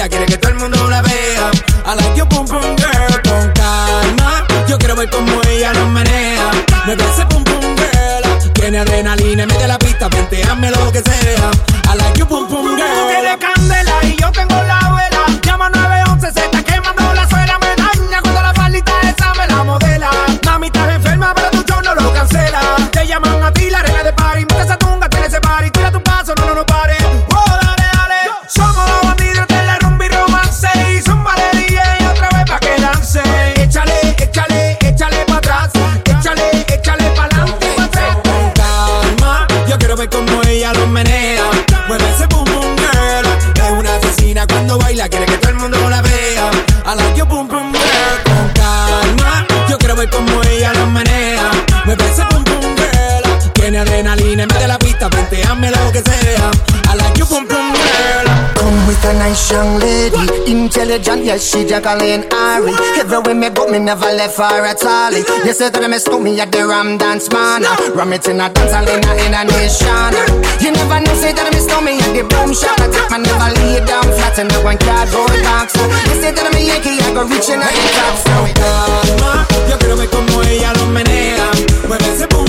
Baila, 0.05 0.09
quiere 0.09 0.25
que 0.25 0.37
todo 0.37 0.51
el 0.51 0.59
mundo 0.59 0.89
la 0.89 1.01
vea. 1.01 1.51
I 1.85 1.95
like 1.95 2.17
you 2.17 2.25
pum 2.27 2.45
pum 2.45 2.75
girl. 2.77 3.21
Con 3.23 3.51
calma, 3.53 4.45
yo 4.67 4.77
quiero 4.77 4.95
ver 4.95 5.09
cómo 5.09 5.41
ella 5.49 5.73
lo 5.73 5.87
menea. 5.87 6.51
Mueve 6.85 7.03
ese 7.11 7.25
pum 7.25 7.43
pum 7.43 7.61
girl. 7.75 8.53
Tiene 8.53 8.79
adrenalina 8.79 9.45
de 9.45 9.67
la 9.67 9.77
pista, 9.77 10.07
venteame 10.09 10.71
lo 10.71 10.91
que 10.91 11.01
sea. 11.01 11.51
I 11.91 11.97
like 11.97 12.19
you 12.19 12.27
pum 12.27 12.47
pum 12.47 12.74
young 59.51 59.79
lady, 59.79 60.25
intelligent, 60.49 61.23
yes, 61.23 61.49
she 61.49 61.65
Jacqueline 61.65 62.23
Ari. 62.31 62.73
Everywhere 62.97 63.35
me 63.35 63.49
go, 63.49 63.67
me 63.67 63.79
never 63.79 64.09
left 64.13 64.37
her 64.37 64.65
at 64.65 64.83
all. 64.83 65.11
You 65.13 65.53
said 65.53 65.73
that 65.73 65.89
me 65.89 65.97
stole 65.97 66.19
me 66.19 66.39
at 66.39 66.51
the 66.51 66.65
Ram 66.65 66.97
Dance 66.97 67.29
Man. 67.29 67.63
Ram 67.93 68.13
it 68.13 68.27
in 68.27 68.41
a 68.41 68.49
dance 68.49 68.73
hall 68.73 68.87
in 68.87 69.03
a, 69.03 69.11
in 69.25 69.33
a 69.33 69.43
nation. 69.45 70.13
You 70.61 70.71
never 70.71 70.99
know, 71.01 71.15
say 71.19 71.33
that 71.33 71.49
me 71.53 71.59
stole 71.59 71.81
me 71.81 71.99
at 71.99 72.11
the 72.13 72.23
boom 72.25 72.53
shop. 72.53 72.79
I 72.79 72.87
take 72.89 73.09
my 73.11 73.17
never 73.21 73.49
lay 73.61 73.83
down 73.85 74.07
flat 74.17 74.37
in 74.39 74.49
a 74.49 74.57
one 74.63 74.79
cardboard 74.79 75.37
box. 75.43 75.75
You 76.09 76.15
said 76.21 76.33
that 76.37 76.49
me 76.53 76.65
Yankee, 76.65 76.97
I 77.01 77.13
go 77.13 77.23
reaching 77.27 77.61
out 77.61 77.69
the 77.69 77.89
top. 77.97 78.15
So 78.25 78.33
yo 79.69 79.75
quiero 79.77 79.95
ver 79.97 80.09
cómo 80.09 80.41
ella 80.41 80.73
lo 80.79 80.87
menea. 80.89 81.51
Mueve 81.87 82.07
ese 82.13 82.25
boom 82.27 82.44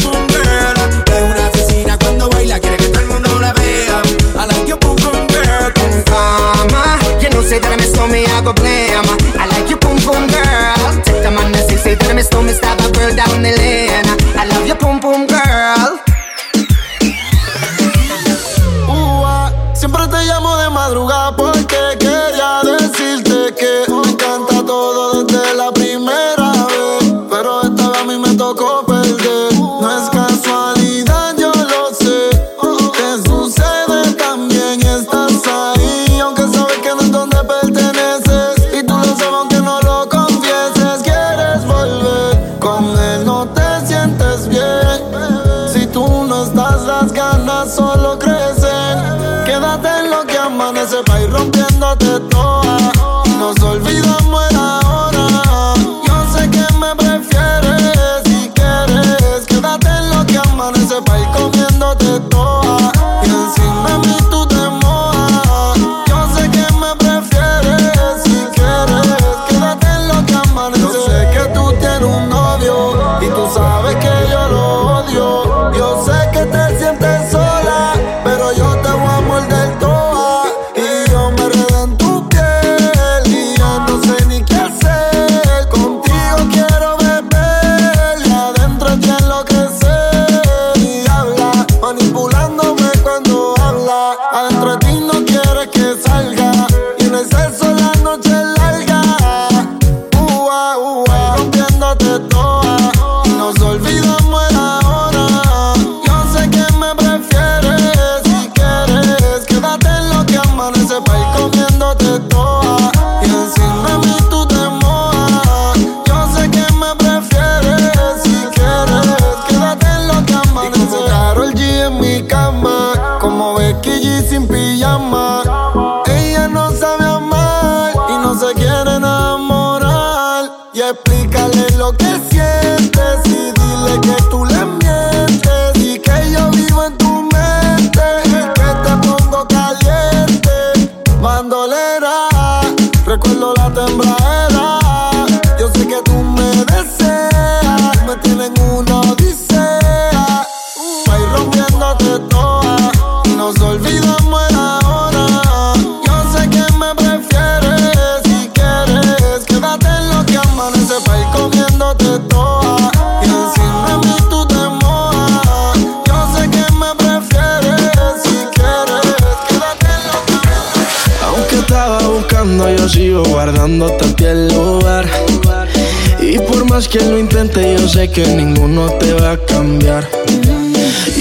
that 8.06 8.12
me 8.12 8.24
I 8.26 8.40
go 8.42 8.52
blame. 8.52 9.06
I 9.38 9.46
like 9.46 9.70
you, 9.70 9.76
boom, 9.76 9.96
boom, 10.04 10.26
girl. 10.28 11.02
Take 11.02 11.22
the 11.22 11.30
man, 11.30 11.54
say, 11.54 11.76
say 11.76 11.94
that 11.94 12.14
me 12.14 12.22
stole 12.22 12.42
me, 12.42 12.52
stab 12.52 12.78
a 12.80 12.90
girl 12.92 13.14
down 13.14 13.42
the 13.42 13.52
lane. 13.58 13.85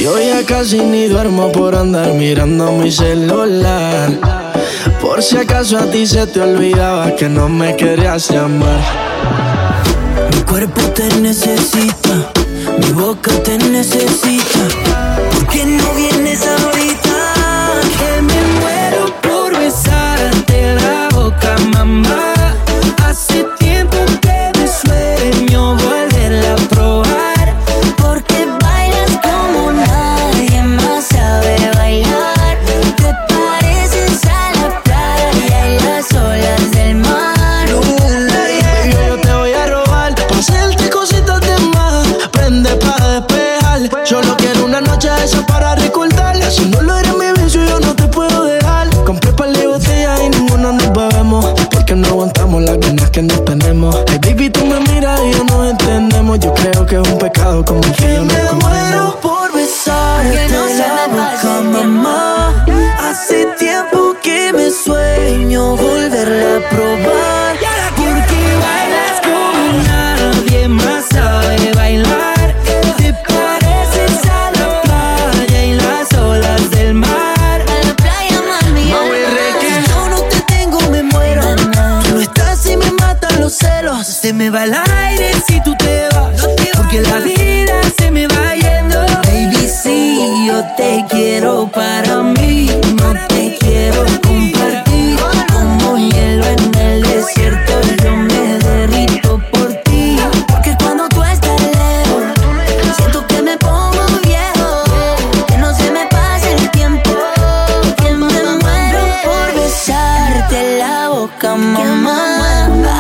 Yo 0.05 0.19
ya 0.19 0.45
casi 0.45 0.83
ni 0.83 1.07
duermo 1.07 1.51
por 1.51 1.73
andar 1.75 2.13
mirando 2.13 2.71
mi 2.73 2.91
celular. 2.91 4.11
Por 5.01 5.23
si 5.23 5.35
acaso 5.35 5.79
a 5.79 5.89
ti 5.89 6.05
se 6.05 6.27
te 6.27 6.41
olvidaba 6.41 7.15
que 7.15 7.27
no 7.27 7.49
me 7.49 7.75
querías 7.75 8.29
llamar. 8.29 8.81
Mi 10.31 10.41
cuerpo 10.41 10.79
te 10.93 11.07
necesita, 11.21 12.31
mi 12.77 12.91
boca 12.91 13.31
te 13.41 13.57
necesita. 13.57 14.94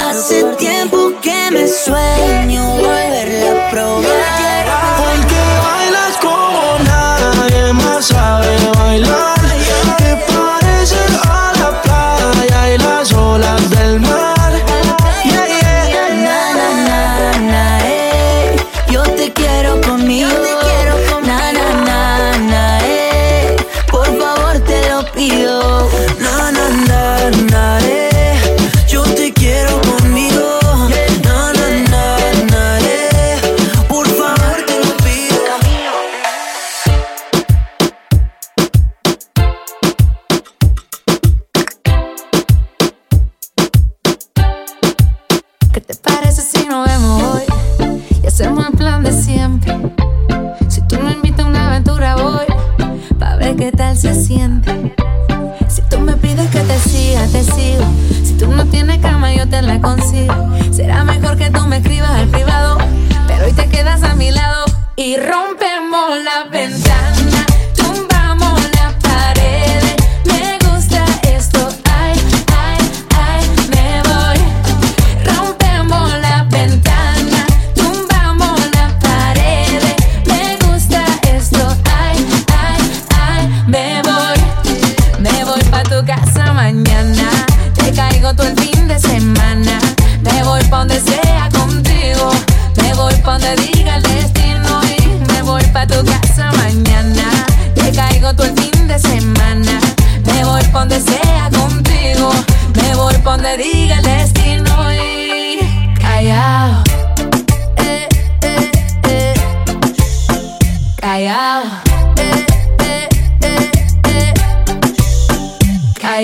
Hace 0.09 0.43
tiempo 0.57 1.13
que 1.21 1.51
me 1.51 1.67
sueño 1.67 2.67
volverla 2.77 3.67
a 3.67 3.71
probar. 3.71 4.34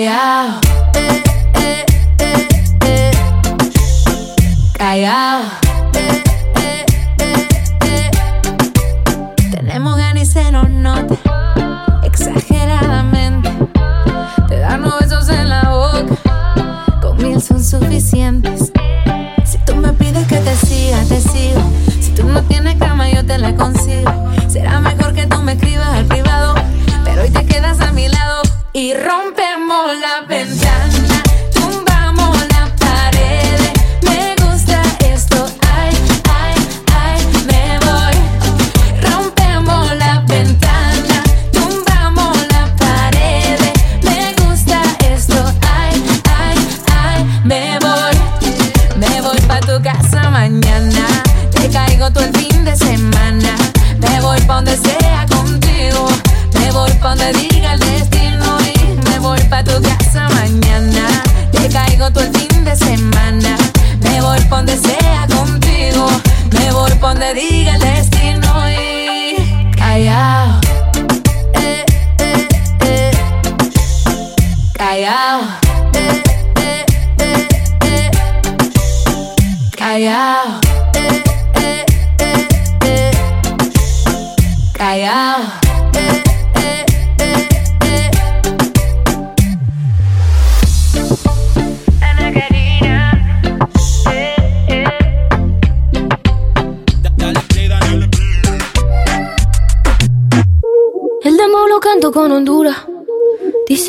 callao. 0.02 0.60
Callao. 4.78 5.31
abrimos 29.72 30.00
la. 30.00 30.91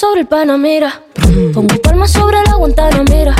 sobre 0.00 0.20
el 0.22 0.26
Panamera. 0.26 1.02
Pongo 1.52 1.76
palmas 1.82 2.10
sobre 2.10 2.42
la 2.46 2.54
Guantanamera. 2.54 3.36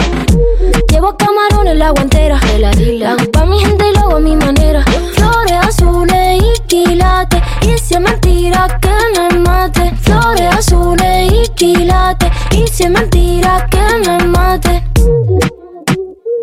Llevo 0.90 1.16
camarones 1.16 1.74
la 1.78 1.90
guantera. 1.90 2.38
La 2.58 3.12
hago 3.12 3.30
pa' 3.32 3.46
mi 3.46 3.58
gente 3.60 3.84
y 3.88 3.94
lo 3.94 4.00
hago 4.00 4.16
a 4.16 4.20
mi 4.20 4.36
manera. 4.36 4.84
Flores 5.14 5.52
azules 5.52 6.42
y 6.42 6.60
quilates. 6.66 7.40
Y 7.62 7.78
si 7.78 7.94
es 7.94 8.00
mentira 8.00 8.78
que 8.82 8.90
me 9.18 9.38
mate. 9.38 9.90
Flores 10.02 10.54
azules 10.54 11.32
y 11.32 11.48
quilates. 11.54 12.30
Y 12.50 12.66
si 12.68 12.82
es 12.82 12.90
mentira 12.90 13.66
que 13.70 13.80
me 14.06 14.24
mate. 14.26 14.84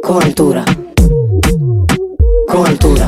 Con 0.02 0.24
altura. 0.24 0.66
Con 2.48 2.66
altura. 2.66 3.08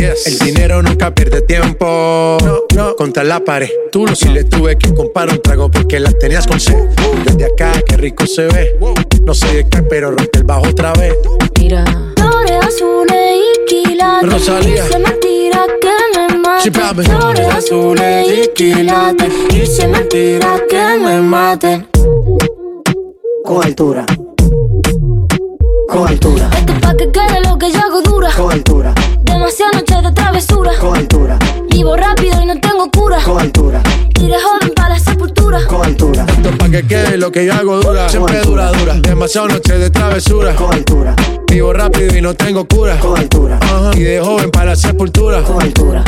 Yes. 0.00 0.26
El 0.28 0.38
dinero 0.38 0.82
nunca 0.82 1.14
pierde 1.14 1.42
tiempo. 1.42 2.38
No, 2.42 2.62
no. 2.74 2.96
Contra 2.96 3.22
la 3.22 3.38
pared. 3.40 3.68
Tú 3.92 4.06
lo 4.06 4.16
si 4.16 4.30
le 4.30 4.44
tuve 4.44 4.78
que 4.78 4.94
comprar 4.94 5.28
un 5.28 5.42
trago 5.42 5.70
porque 5.70 6.00
las 6.00 6.18
tenías 6.18 6.46
con 6.46 6.58
sed. 6.58 6.88
Desde 7.26 7.44
acá, 7.44 7.70
qué 7.86 7.98
rico 7.98 8.26
se 8.26 8.46
ve. 8.46 8.78
No 9.26 9.34
sé 9.34 9.54
de 9.54 9.68
qué, 9.68 9.82
pero 9.82 10.10
rompe 10.10 10.38
el 10.38 10.44
bajo 10.44 10.68
otra 10.68 10.94
vez. 10.94 11.14
Mira. 11.58 11.84
Flores 12.16 12.66
azules 12.66 13.36
y 13.36 13.66
quilates. 13.66 14.32
Rosalía. 14.32 14.86
Y 14.86 14.88
se 14.90 14.98
mentira 15.00 15.66
que 15.82 16.18
me 16.18 16.60
Sí, 16.62 16.70
papi. 16.70 17.02
Flores 17.02 17.54
azules 17.54 18.26
y 18.26 18.48
quilates. 18.54 19.30
Y 19.52 19.66
se 19.66 19.86
mentira 19.86 20.62
que 20.66 20.98
me 20.98 21.20
maten. 21.20 21.86
Con 23.44 23.62
altura. 23.62 24.06
Con 25.90 26.08
altura. 26.08 26.48
Esto 26.56 26.72
es 26.72 26.78
pa' 26.80 26.96
que 26.96 27.12
quede 27.12 27.42
lo 27.44 27.58
que 27.58 27.70
yo 27.70 27.80
hago 27.80 28.00
dura. 28.00 28.30
Con 28.34 28.50
altura. 28.50 28.94
Demasiadas 29.32 29.74
noches 29.76 30.02
de 30.02 30.12
travesura. 30.12 30.72
Con 30.80 30.96
altura. 30.96 31.38
Vivo 31.70 31.96
rápido 31.96 32.42
y 32.42 32.46
no 32.46 32.60
tengo 32.60 32.90
cura. 32.90 33.18
Con 33.24 33.40
altura. 33.40 33.82
Tire 34.14 34.36
joven 34.40 34.72
para 34.74 34.88
la 34.90 34.98
sepultura. 34.98 35.66
Con 35.66 35.84
altura. 35.84 36.26
Esto 36.28 36.48
es 36.50 36.56
pa' 36.56 36.68
que 36.68 36.86
quede 36.86 37.16
lo 37.16 37.30
que 37.32 37.46
yo 37.46 37.54
hago 37.54 37.80
dura. 37.80 38.08
Siempre 38.08 38.40
dura, 38.42 38.70
dura. 38.72 38.94
Demasiadas 39.00 39.52
noches 39.54 39.78
de 39.80 39.90
travesura. 39.90 40.54
Con 40.54 40.72
altura. 40.74 41.14
Vivo 41.50 41.72
rápido 41.72 42.16
y 42.16 42.20
no 42.20 42.34
tengo 42.34 42.64
cura. 42.66 42.98
Con 42.98 43.18
altura. 43.18 43.58
Ajá. 43.62 43.90
Y 43.96 44.00
de 44.00 44.20
joven 44.20 44.50
para 44.50 44.66
la 44.66 44.76
sepultura. 44.76 45.42
Con 45.42 45.62
altura. 45.62 46.04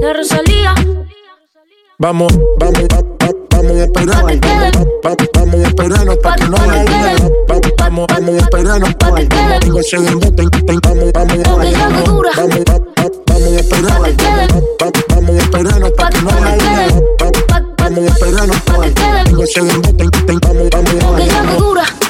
La 0.00 0.12
Rosalía. 0.12 0.74
Vamos, 1.98 2.32
vamos, 2.58 2.80
va- 2.92 3.00
va- 3.26 3.32
vamos 3.50 3.72
a 3.72 3.84
esperar. 3.84 4.22
Vamos 5.34 5.54
a 5.64 5.68
esperarnos 5.68 6.16
pa' 6.18 6.34
que 6.36 6.44
no 6.44 6.56
Pa' 7.46 7.60
vamos, 7.94 8.06
vamos 8.08 8.34
a 8.34 8.44
esperarnos 8.44 8.94
pa' 8.94 9.10
bailar. 9.10 9.60
Digo 9.60 9.80
ese 9.80 9.98
dembow, 9.98 10.30
ten, 10.32 10.50
ten, 10.50 10.80
vamos, 10.82 11.12
vamos 11.12 11.46
a 11.46 11.54
bailar. 11.54 11.92
Vamos, 11.92 12.64
vamos, 12.66 13.12
vamos 13.26 13.48
a 13.48 13.60
esperarnos, 13.60 14.10
vamos 15.08 15.30
a 15.30 15.38
esperarnos 15.38 15.92
pa' 15.92 16.10
que 16.10 16.20
no 16.20 16.30
bailar. 16.30 16.92
Vamos 17.78 17.98
a 17.98 18.14
esperarnos 18.14 18.60
pa' 18.62 18.76
bailar. 18.78 19.28
Digo 19.28 19.42
ese 19.44 19.60
dembow, 19.60 19.92
ten, 19.94 20.10
ten, 20.10 20.38
vamos, 20.40 20.70
vamos 20.70 21.04
a 21.04 21.10
bailar. 21.10 22.03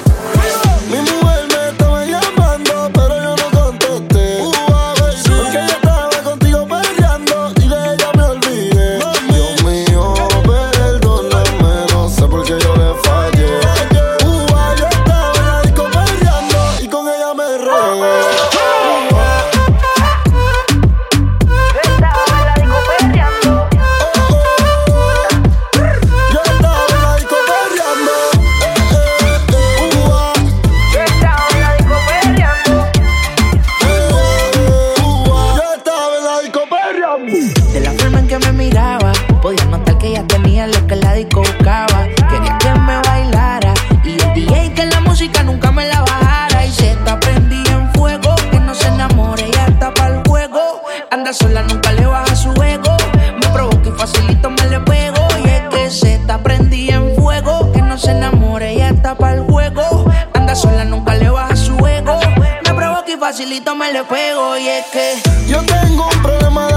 facilito 63.36 63.74
me 63.74 63.92
le 63.92 64.04
pego 64.04 64.56
y 64.56 64.68
es 64.68 64.86
que 64.92 65.14
yo 65.48 65.60
tengo 65.64 66.06
un 66.06 66.22
problema 66.22 66.73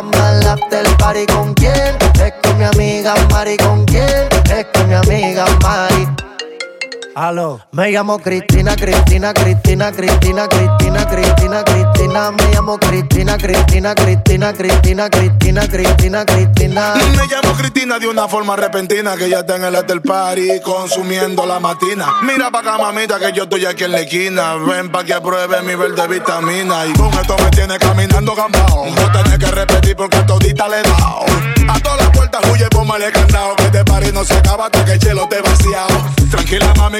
llama 0.00 0.56
el 0.72 0.96
party 0.96 1.26
con 1.26 1.54
quién? 1.54 1.96
Es 2.24 2.32
con 2.42 2.58
mi 2.58 2.64
amiga 2.64 3.14
Mari 3.30 3.56
con 3.56 3.84
quién? 3.84 4.28
Es 4.50 4.66
con 4.72 4.88
mi 4.88 4.94
amiga 4.94 5.44
Mari. 5.62 6.29
Aló. 7.14 7.60
Me 7.72 7.90
llamo 7.90 8.18
Cristina, 8.20 8.76
Cristina, 8.76 9.34
Cristina, 9.34 9.90
Cristina, 9.90 10.48
Cristina, 10.48 11.06
Cristina, 11.06 11.64
Cristina. 11.64 12.30
Me 12.30 12.54
llamo 12.54 12.78
Cristina, 12.78 13.36
Cristina, 13.36 13.94
Cristina, 13.94 14.52
Cristina, 14.52 15.10
Cristina, 15.10 15.68
Cristina, 15.68 16.24
Cristina. 16.24 16.94
Me 16.94 17.26
llamo 17.26 17.54
Cristina 17.56 17.98
de 17.98 18.06
una 18.06 18.28
forma 18.28 18.54
repentina 18.54 19.16
que 19.16 19.28
ya 19.28 19.40
está 19.40 19.56
en 19.56 19.64
el 19.64 19.74
hotel 19.74 20.02
party 20.02 20.60
consumiendo 20.64 21.44
la 21.46 21.58
matina. 21.58 22.14
Mira 22.22 22.50
pa' 22.50 22.60
acá, 22.60 22.78
mamita, 22.78 23.18
que 23.18 23.32
yo 23.32 23.42
estoy 23.44 23.66
aquí 23.66 23.84
en 23.84 23.92
la 23.92 24.00
esquina. 24.00 24.54
Ven 24.54 24.90
pa' 24.90 25.04
que 25.04 25.20
pruebe 25.20 25.62
mi 25.62 25.74
verde 25.74 26.06
vitamina. 26.06 26.86
Y 26.86 26.92
con 26.92 27.12
esto 27.14 27.36
me 27.42 27.50
tiene 27.50 27.78
caminando 27.78 28.34
gambao. 28.36 28.86
No 28.86 29.12
tenés 29.12 29.38
que 29.38 29.50
repetir 29.50 29.96
porque 29.96 30.16
a 30.16 30.26
todita 30.26 30.68
le 30.68 30.78
he 30.78 30.82
dado. 30.82 31.24
A 31.68 31.78
todas 31.80 31.98
las 31.98 32.10
puertas 32.10 32.40
huye, 32.50 32.68
póngale 32.70 33.10
candado. 33.10 33.56
Que 33.56 33.64
este 33.64 33.84
party 33.84 34.12
no 34.12 34.24
se 34.24 34.34
acaba 34.34 34.66
hasta 34.66 34.84
que 34.84 34.92
el 34.92 34.98
chelo 34.98 35.28
te 35.28 35.40
vaciado. 35.40 36.10
Tranquila, 36.30 36.72
mami, 36.76 36.99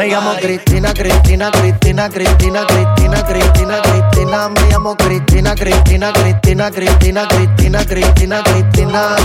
Me 0.00 0.08
llamo 0.08 0.32
Cristina, 0.40 0.94
Cristina, 0.94 1.50
Cristina, 1.50 2.08
Cristina, 2.08 2.64
Cristina, 2.64 3.22
Cristina, 3.22 3.82
Cristina. 3.82 4.48
Me 4.48 4.60
llamo 4.70 4.96
Cristina, 4.96 5.54
Cristina, 5.54 6.10
Cristina, 6.10 6.70
Cristina, 6.70 7.28
Cristina, 7.28 7.84
Cristina, 7.84 8.42
Cristina. 8.42 9.16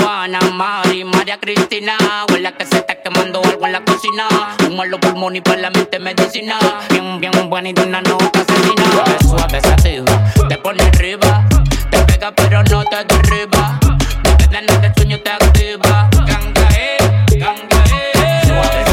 Juana, 0.00 0.40
Mari, 0.54 1.04
María 1.04 1.38
Cristina. 1.38 1.98
Huele 2.30 2.54
que 2.54 2.64
se 2.64 2.78
está 2.78 2.94
quemando 2.94 3.42
algo 3.44 3.66
en 3.66 3.72
la 3.72 3.84
cocina. 3.84 4.26
Un 4.70 4.90
los 4.90 4.98
pulmones 4.98 5.40
y 5.40 5.42
para 5.42 5.60
la 5.60 5.70
mente 5.72 5.98
medicina. 5.98 6.58
Bien, 6.88 7.20
bien 7.20 7.50
buena 7.50 7.68
y 7.68 7.74
de 7.74 7.82
una 7.82 8.00
nota 8.00 8.40
asesina. 8.40 9.18
Suave, 9.20 9.60
sativa, 9.60 10.32
te 10.48 10.56
pone 10.56 10.84
arriba. 10.84 11.44
Te 11.90 11.98
pega 12.04 12.32
pero 12.34 12.62
no 12.62 12.82
te 12.84 13.04
derriba. 13.04 13.78
No 14.24 14.36
te 14.38 14.46
dan 14.46 14.64
nada, 14.64 14.86
el 14.86 14.94
sueño 14.94 15.20
te 15.20 15.30
activa. 15.32 16.08
Ganga, 16.26 16.68
eh, 16.74 16.96
ganga, 17.36 17.84
eh. 17.92 18.40
Suave, 18.46 18.87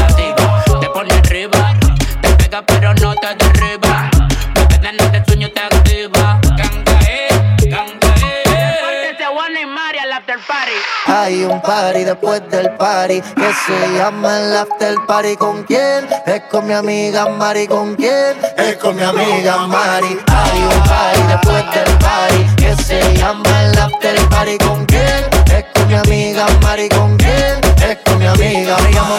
Pero 2.64 2.94
no 2.94 3.14
te 3.16 3.34
derriba. 3.34 4.10
El 4.82 5.24
sueño 5.26 5.50
te 5.50 5.60
activa. 5.60 6.40
Ganga, 6.42 6.98
eh, 7.06 7.28
ganga, 7.68 8.14
eh. 8.22 9.16
Juana 9.30 9.60
y 9.60 9.66
Mari 9.66 9.98
al 9.98 10.12
after 10.12 10.36
party. 10.46 10.72
Hay 11.06 11.44
un 11.44 11.60
party 11.60 12.04
después 12.04 12.48
del 12.50 12.70
party 12.76 13.20
que 13.20 13.52
se 13.66 13.98
llama 13.98 14.40
el 14.40 14.56
after 14.56 14.94
party 15.06 15.36
con 15.36 15.64
quién? 15.64 16.08
Es 16.26 16.42
con 16.50 16.66
mi 16.66 16.72
amiga 16.72 17.28
Mari 17.28 17.66
con 17.66 17.94
quién? 17.96 18.36
Es 18.56 18.76
con 18.76 18.96
mi 18.96 19.02
amiga 19.02 19.66
Mari. 19.66 20.18
Hay 20.28 20.62
un 20.62 20.82
party 20.84 21.22
después 21.28 21.64
del 21.74 21.98
party 21.98 22.46
que 22.56 22.82
se 22.82 23.16
llama 23.16 23.64
el 23.64 23.78
after 23.78 24.28
party 24.28 24.58
con 24.58 24.86
quién? 24.86 25.24
Es 25.52 25.64
con 25.74 25.88
mi 25.88 25.94
amiga 25.94 26.46
Mari 26.62 26.88
con 26.88 27.16
quién? 27.18 27.60
Es 27.82 27.98
con 28.04 28.18
mi 28.18 28.26
amiga. 28.26 28.76
Me 28.78 28.92
llamo 28.92 29.18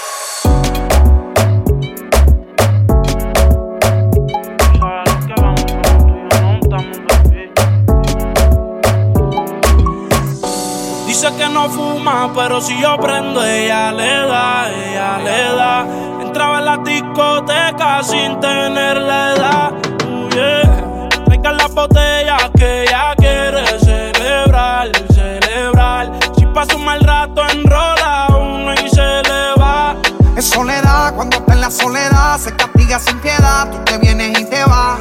Dice 11.21 11.37
que 11.37 11.49
no 11.49 11.69
fuma, 11.69 12.31
pero 12.33 12.59
si 12.59 12.81
yo 12.81 12.97
prendo, 12.97 13.45
ella 13.45 13.91
le 13.91 14.25
da, 14.25 14.67
ella 14.71 15.19
le 15.19 15.55
da. 15.55 15.85
Entraba 16.19 16.57
en 16.57 16.65
la 16.65 16.77
discoteca 16.77 18.01
sin 18.01 18.39
tener 18.39 18.97
la 18.97 19.35
edad. 19.35 19.71
Uh, 20.07 20.29
yeah. 20.31 21.09
Traigan 21.25 21.57
las 21.57 21.71
botellas 21.75 22.49
que 22.57 22.85
ella 22.85 23.13
quiere 23.17 23.63
celebrar, 23.81 24.89
celebrar. 25.13 26.09
Si 26.39 26.45
pasa 26.47 26.75
un 26.75 26.85
mal 26.85 27.01
rato, 27.01 27.47
enrola 27.49 28.25
uno 28.29 28.73
y 28.73 28.89
se 28.89 29.21
le 29.21 29.61
va. 29.61 29.95
Es 30.35 30.49
soledad, 30.49 31.13
cuando 31.13 31.37
está 31.37 31.53
en 31.53 31.61
la 31.61 31.69
soledad, 31.69 32.39
se 32.39 32.55
castiga 32.55 32.97
sin 32.97 33.19
piedad. 33.19 33.69
Tú 33.69 33.77
te 33.85 33.99
vienes 33.99 34.39
y 34.39 34.45
te 34.45 34.65
vas. 34.65 34.97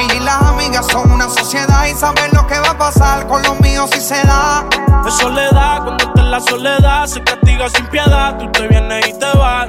Y 0.00 0.20
las 0.20 0.40
amigas 0.42 0.86
son 0.86 1.10
una 1.10 1.28
sociedad 1.28 1.86
y 1.86 1.92
saben 1.92 2.30
lo 2.32 2.46
que 2.46 2.56
va 2.60 2.70
a 2.70 2.78
pasar 2.78 3.26
con 3.26 3.42
los 3.42 3.58
míos 3.58 3.90
si 3.92 4.00
se 4.00 4.14
da. 4.26 4.64
Es 5.04 5.14
soledad, 5.14 5.82
cuando 5.82 6.04
está 6.04 6.20
en 6.20 6.30
la 6.30 6.40
soledad, 6.40 7.06
se 7.06 7.24
castiga 7.24 7.68
sin 7.68 7.84
piedad. 7.88 8.38
Tú 8.38 8.50
te 8.52 8.68
vienes 8.68 9.08
y 9.08 9.18
te 9.18 9.26
vas. 9.36 9.68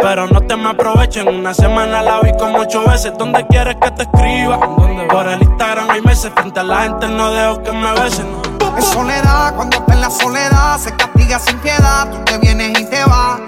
Pero 0.00 0.26
no 0.26 0.40
te 0.40 0.56
me 0.56 0.70
aproveches. 0.70 1.26
En 1.26 1.34
una 1.34 1.54
semana 1.54 2.02
la 2.02 2.20
vi 2.20 2.32
como 2.38 2.58
ocho 2.58 2.84
veces. 2.86 3.12
¿Dónde 3.18 3.46
quieres 3.46 3.76
que 3.76 3.90
te 3.90 4.02
escriba? 4.02 4.58
Por 5.08 5.26
el 5.28 5.42
Instagram 5.42 5.90
hay 5.90 6.00
meses. 6.02 6.32
Frente 6.34 6.60
a 6.60 6.62
la 6.62 6.82
gente 6.82 7.08
no 7.08 7.30
dejo 7.32 7.62
que 7.62 7.72
me 7.72 7.92
besen. 8.00 8.26
Es 8.78 8.84
soledad, 8.84 9.54
cuando 9.56 9.76
está 9.78 9.92
en 9.92 10.00
la 10.00 10.10
soledad, 10.10 10.78
se 10.78 10.94
castiga 10.94 11.38
sin 11.40 11.58
piedad. 11.58 12.08
Tú 12.10 12.18
te 12.24 12.38
vienes 12.38 12.78
y 12.78 12.84
te 12.84 13.04
vas. 13.04 13.40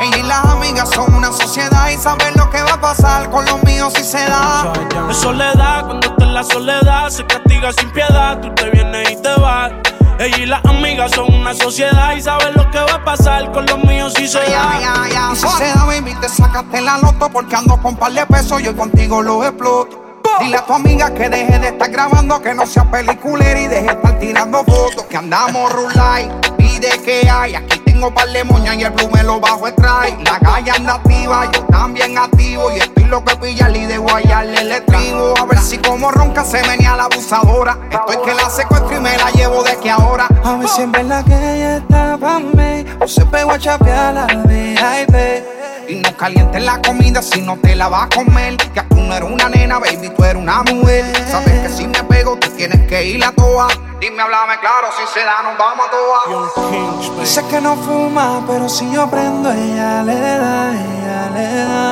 Ella 0.00 0.16
y 0.16 0.22
las 0.22 0.44
amigas 0.46 0.88
son 0.90 1.14
una 1.14 1.30
sociedad 1.30 1.90
y 1.90 1.96
saben 1.96 2.34
lo 2.36 2.48
que 2.48 2.62
va 2.62 2.72
a 2.72 2.80
pasar 2.80 3.28
con 3.28 3.44
los 3.44 3.62
míos 3.64 3.92
si 3.94 4.02
se 4.02 4.18
da. 4.18 4.72
Es 5.10 5.16
soledad, 5.18 5.84
cuando 5.84 6.08
está 6.08 6.24
en 6.24 6.34
la 6.34 6.42
soledad, 6.42 7.10
se 7.10 7.26
castiga 7.26 7.70
sin 7.72 7.90
piedad. 7.90 8.40
Tú 8.40 8.50
te 8.54 8.70
vienes 8.70 9.10
y 9.10 9.16
te 9.16 9.34
vas. 9.40 9.72
Ella 10.18 10.36
y 10.38 10.46
las 10.46 10.64
amigas 10.64 11.12
son 11.12 11.32
una 11.32 11.54
sociedad 11.54 12.12
y 12.16 12.20
saben 12.20 12.52
lo 12.54 12.68
que 12.72 12.78
va 12.78 12.94
a 12.94 13.04
pasar 13.04 13.52
con 13.52 13.64
los 13.66 13.78
míos 13.84 14.12
si 14.16 14.26
se 14.26 14.40
da. 14.40 15.06
Y 15.32 15.36
si 15.36 15.46
se 15.46 15.68
da, 15.68 15.84
baby, 15.84 16.12
te 16.20 16.28
sacaste 16.28 16.80
la 16.80 16.98
loto 16.98 17.28
porque 17.30 17.54
ando 17.54 17.80
con 17.80 17.96
par 17.96 18.12
de 18.12 18.26
pesos, 18.26 18.60
yo 18.60 18.76
contigo 18.76 19.22
lo 19.22 19.44
exploto. 19.44 20.04
Dile 20.40 20.56
a 20.56 20.66
tu 20.66 20.72
amiga 20.72 21.14
que 21.14 21.28
deje 21.28 21.58
de 21.60 21.68
estar 21.68 21.90
grabando, 21.90 22.40
que 22.42 22.52
no 22.52 22.66
sea 22.66 22.90
peliculera 22.90 23.60
y 23.60 23.68
deje 23.68 23.82
de 23.82 23.92
estar 23.92 24.18
tirando 24.18 24.64
fotos. 24.64 25.04
Que 25.04 25.16
andamos 25.16 25.72
rulay, 25.72 26.28
pide 26.56 26.90
que 27.04 27.30
hay. 27.30 27.54
Aquí 27.54 27.87
tengo 27.98 28.14
par 28.14 28.28
de 28.28 28.44
moña 28.44 28.76
y 28.76 28.84
el 28.84 28.92
blue 28.92 29.10
me 29.12 29.24
lo 29.24 29.40
bajo 29.40 29.66
extrae. 29.66 30.16
La 30.22 30.38
calle 30.38 30.70
anda 30.70 30.94
activa, 30.94 31.50
yo 31.52 31.64
también 31.64 32.16
activo. 32.16 32.70
Y 32.70 32.78
estoy 32.78 33.04
lo 33.04 33.24
que 33.24 33.34
pilla 33.34 33.68
y 33.70 33.86
de 33.86 33.98
guayarle 33.98 34.60
el 34.60 34.70
estribo. 34.70 35.34
A 35.36 35.44
ver 35.46 35.58
si 35.58 35.78
como 35.78 36.12
ronca 36.12 36.44
se 36.44 36.62
venía 36.62 36.94
la 36.94 37.04
abusadora. 37.04 37.76
Estoy 37.90 38.24
que 38.24 38.34
la 38.34 38.48
secuestro 38.50 38.96
y 38.96 39.00
me 39.00 39.16
la 39.16 39.30
llevo 39.32 39.64
de 39.64 39.76
que 39.78 39.90
ahora. 39.90 40.28
A 40.44 40.54
ver 40.54 40.68
si 40.68 40.82
en 40.82 40.92
verdad 40.92 41.24
que 41.24 41.34
ella 41.34 41.78
está 41.78 42.16
pa' 42.16 42.38
mí 42.38 42.84
O 43.00 43.08
se 43.08 43.26
pegó 43.26 43.52
a 43.52 43.58
chapear 43.58 44.14
la 44.14 44.26
VIP 44.26 45.88
Y 45.88 45.96
no 45.96 46.16
calientes 46.16 46.62
la 46.62 46.80
comida 46.80 47.20
si 47.20 47.42
no 47.42 47.56
te 47.56 47.74
la 47.74 47.88
vas 47.88 48.04
a 48.04 48.08
comer. 48.10 48.56
Que 48.58 48.82
tú 48.82 48.96
no 48.96 49.12
eres 49.12 49.28
una 49.28 49.48
nena, 49.48 49.80
baby, 49.80 50.10
tú 50.16 50.22
eres 50.22 50.40
una 50.40 50.62
mujer. 50.62 51.04
Sabes 51.28 51.60
que 51.62 51.68
si 51.68 51.88
me 51.88 52.04
pego, 52.04 52.36
tú 52.36 52.48
tienes 52.50 52.86
que 52.86 53.04
ir 53.04 53.24
a 53.24 53.32
toa. 53.32 53.66
Dime, 54.00 54.22
háblame 54.22 54.60
claro, 54.60 54.86
si 54.96 55.04
se 55.12 55.24
da, 55.24 55.42
nos 55.42 55.58
vamos 55.58 55.86
a 55.86 55.90
toa. 55.90 57.18
Dice 57.20 57.44
que 57.50 57.60
no 57.60 57.74
fuma, 57.88 58.42
pero 58.46 58.68
si 58.68 58.84
yo 58.92 59.08
prendo, 59.08 59.50
ella 59.50 60.02
le 60.02 60.20
da, 60.20 60.56
ella 60.86 61.22
le 61.36 61.46
da. 61.70 61.84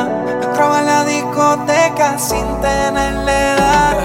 Entraba 0.44 0.80
en 0.80 0.86
la 0.86 1.04
discoteca 1.04 2.18
sin 2.18 2.46
tenerle 2.60 3.36
edad. 3.54 3.96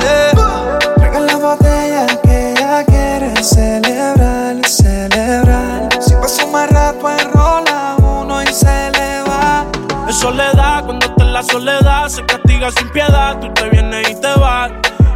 Yeah. 0.00 1.20
La 1.26 1.36
botella 1.36 2.06
que 2.22 2.52
ella 2.52 2.84
quiere 2.84 3.30
celebrar, 3.42 4.56
celebrar. 4.66 5.88
Si 6.00 6.14
pasa 6.14 6.46
más 6.46 6.68
rato 6.70 7.10
enrola 7.10 7.96
uno 7.98 8.42
y 8.42 8.46
se 8.46 8.90
le 8.96 9.22
va. 9.28 9.66
Es 10.08 10.16
soledad, 10.16 10.84
cuando 10.84 11.06
está 11.06 11.24
en 11.24 11.32
la 11.32 11.42
soledad 11.42 12.08
se 12.08 12.24
castiga 12.24 12.70
sin 12.70 12.88
piedad. 12.90 13.38
Tú 13.40 13.52
te 13.52 13.68
vienes 13.68 14.10
y 14.10 14.14
te. 14.20 14.23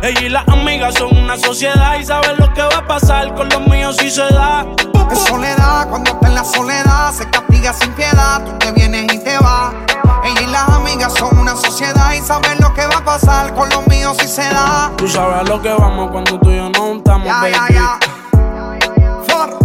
Ella 0.02 0.20
y 0.22 0.28
las 0.28 0.46
amigas 0.48 0.94
son 0.94 1.16
una 1.16 1.36
sociedad 1.36 1.98
y 1.98 2.04
saben 2.04 2.36
lo 2.38 2.52
que 2.54 2.62
va 2.62 2.78
a 2.78 2.86
pasar 2.86 3.34
con 3.34 3.48
los 3.48 3.66
míos 3.66 3.96
si 3.98 4.10
se 4.10 4.22
da. 4.22 4.64
Es 5.10 5.18
soledad, 5.20 5.88
cuando 5.88 6.10
está 6.12 6.28
en 6.28 6.34
la 6.34 6.44
soledad, 6.44 7.12
se 7.12 7.28
castiga 7.30 7.72
sin 7.72 7.92
piedad. 7.94 8.44
Tú 8.44 8.52
te 8.58 8.72
vienes 8.72 9.12
y 9.12 9.18
te 9.18 9.38
vas. 9.38 9.72
Ella 10.24 10.42
y 10.42 10.46
las 10.46 10.68
amigas 10.68 11.14
son 11.14 11.36
una 11.38 11.56
sociedad 11.56 12.12
y 12.14 12.20
saben 12.20 12.58
lo 12.60 12.72
que 12.74 12.86
va 12.86 12.98
a 12.98 13.04
pasar 13.04 13.54
con 13.54 13.68
los 13.70 13.86
míos 13.88 14.16
si 14.20 14.28
se 14.28 14.42
da. 14.42 14.92
Tú 14.96 15.08
sabes 15.08 15.36
a 15.40 15.42
lo 15.44 15.60
que 15.62 15.72
vamos 15.72 16.10
cuando 16.10 16.38
tú 16.38 16.50
y 16.50 16.56
yo 16.56 16.68
no 16.70 16.96
estamos, 16.96 17.26
Ya, 17.26 17.40
baby. 17.40 17.52
ya, 17.52 17.68
ya. 17.70 17.98
For 19.26 19.58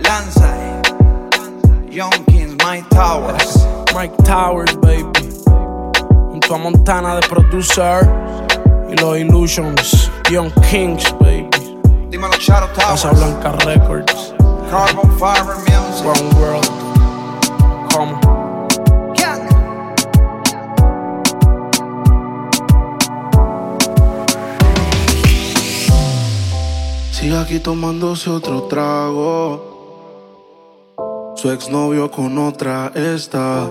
Lanza, 0.00 0.54
Young 1.90 2.24
Kings, 2.26 2.56
Mike 2.64 2.86
Towers. 2.90 3.66
Mike 3.94 4.14
Towers, 4.24 4.74
baby. 4.80 5.04
Junto 6.30 6.54
a 6.54 6.58
Montana 6.58 7.14
de 7.16 7.26
producer 7.28 8.08
y 8.90 8.96
los 8.96 9.18
Illusions. 9.18 10.10
Young 10.30 10.50
Kings, 10.70 11.04
baby. 11.20 11.48
Dímelo, 12.10 12.36
Shadow 12.38 12.68
Towers. 12.74 13.02
Casa 13.02 13.10
Blanca 13.12 13.52
Records. 13.64 14.34
Carbon 14.70 15.10
Fiber 15.18 15.56
Music. 15.66 16.06
One 16.06 16.28
World. 16.38 16.68
Come. 17.92 18.36
Sigue 27.10 27.36
aquí 27.38 27.58
tomándose 27.58 28.30
otro 28.30 28.62
trago. 28.64 29.74
Su 31.34 31.50
exnovio 31.50 32.10
con 32.10 32.38
otra 32.38 32.92
está. 32.94 33.68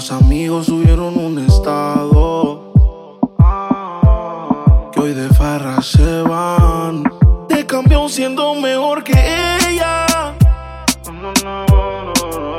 Los 0.00 0.12
amigos 0.12 0.64
subieron 0.64 1.18
un 1.18 1.38
estado. 1.46 2.72
Que 4.92 4.98
hoy 4.98 5.12
de 5.12 5.28
farra 5.28 5.82
se 5.82 6.22
van. 6.22 7.04
Te 7.46 7.66
cambió 7.66 8.08
siendo 8.08 8.54
mejor 8.54 9.04
que 9.04 9.12
ella. 9.68 10.06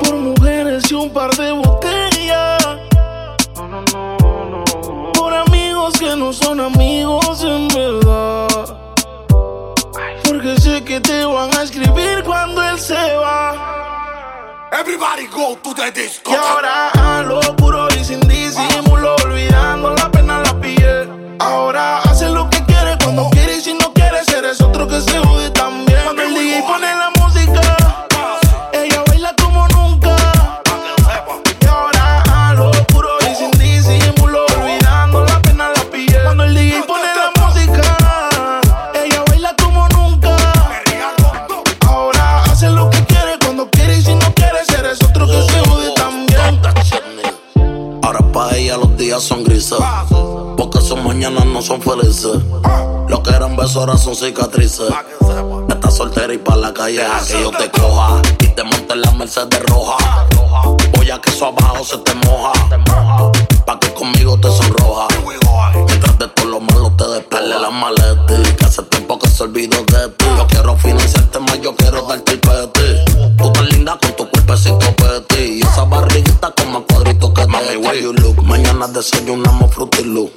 Por 0.03 0.15
mujeres 0.17 0.91
y 0.91 0.93
un 0.93 1.09
par 1.09 1.35
de 1.35 1.51
botellas. 1.51 2.63
Por 5.15 5.33
amigos 5.33 5.95
que 5.99 6.15
no 6.15 6.31
son 6.33 6.59
amigos 6.59 7.43
en 7.43 7.67
verdad. 7.69 8.77
Porque 10.27 10.61
sé 10.61 10.83
que 10.83 11.01
te 11.01 11.25
van 11.25 11.49
a 11.57 11.63
escribir 11.63 12.23
cuando 12.23 12.61
él 12.61 12.77
se 12.77 13.15
va. 13.15 14.00
Everybody 14.81 15.27
go 15.27 15.55
to 15.57 15.75
the 15.75 15.91
disco. 15.91 16.31
Y 16.31 16.33
ahora 16.33 16.89
a 16.89 17.21
lo 17.21 17.39
puro 17.55 17.87
y 17.99 18.03
sin 18.03 18.19
disimulo, 18.21 19.15
olvidando 19.23 19.93
la 19.93 20.09
pena 20.09 20.41
la 20.41 20.59
pillé. 20.59 21.07
Ahora 21.37 21.99
hace 21.99 22.27
lo 22.29 22.49
que 22.49 22.65
quiere 22.65 22.97
cuando 23.03 23.29
quiere 23.29 23.57
y 23.57 23.61
si 23.61 23.75
no 23.75 23.93
quiere, 23.93 24.17
eres 24.35 24.59
otro 24.59 24.87
que 24.87 24.99
se 24.99 25.19
jode 25.19 25.51
también. 25.51 25.99
Cuando 26.03 26.23
el 26.23 26.63
pone 26.63 26.95
la 26.95 27.11
son 49.21 49.43
grises. 49.43 49.77
Porque 50.57 50.81
sus 50.81 51.01
mañanas 51.01 51.45
no 51.45 51.61
son 51.61 51.81
felices. 51.81 52.37
Lo 53.07 53.21
que 53.21 53.29
eran 53.29 53.55
besos 53.55 53.77
ahora 53.77 53.97
son 53.97 54.15
cicatrices. 54.15 54.91
Estás 55.69 55.95
soltera 55.95 56.33
y 56.33 56.37
pa' 56.37 56.55
la 56.55 56.73
calle 56.73 57.03
que 57.27 57.41
yo 57.41 57.51
te 57.51 57.69
coja. 57.69 58.21
Y 58.39 58.47
te 58.47 58.63
monte 58.63 58.93
en 58.93 59.01
la 59.01 59.11
Mercedes 59.11 59.63
roja. 59.67 60.27
Voy 60.93 61.11
a 61.11 61.21
que 61.21 61.29
eso 61.29 61.47
abajo 61.47 61.83
se 61.83 61.97
te 61.99 62.15
moja. 62.15 62.51
Pa' 63.65 63.79
que 63.79 63.93
conmigo 63.93 64.39
te 64.39 64.49
sonroja. 64.49 65.07
Mientras 65.87 66.17
de 66.17 66.27
todo 66.27 66.47
lo 66.47 66.59
malo 66.59 66.91
te 66.97 67.07
despele 67.07 67.59
la 67.59 67.69
maleta. 67.69 68.55
Que 68.57 68.65
hace 68.65 68.81
tiempo 68.83 69.19
que 69.19 69.29
se 69.29 69.43
olvidó 69.43 69.77
de 69.83 70.09
ti. 70.17 70.25
Yo 70.37 70.47
quiero 70.47 70.77
financiarte 70.77 71.39
más, 71.39 71.61
yo 71.61 71.75
quiero 71.75 72.01
darte 72.07 72.33
el 72.33 72.39
peti. 72.39 73.35
Tú 73.37 73.51
tan 73.51 73.67
linda 73.69 73.97
con 74.01 74.15
tu 74.15 74.29
cuerpecito 74.29 74.95
petit. 74.95 75.57
Y 75.57 75.61
esa 75.61 75.83
barriguita 75.83 76.51
con 76.51 76.71
más 76.73 76.81
cuadritos 76.87 77.31
que 77.31 77.47
Mami, 77.47 77.75
where 77.77 78.30
you 78.81 78.87
look. 78.87 78.91
Mañana 78.91 78.99
desayunamos 78.99 79.73
fruity 79.73 80.03
loop. 80.03 80.31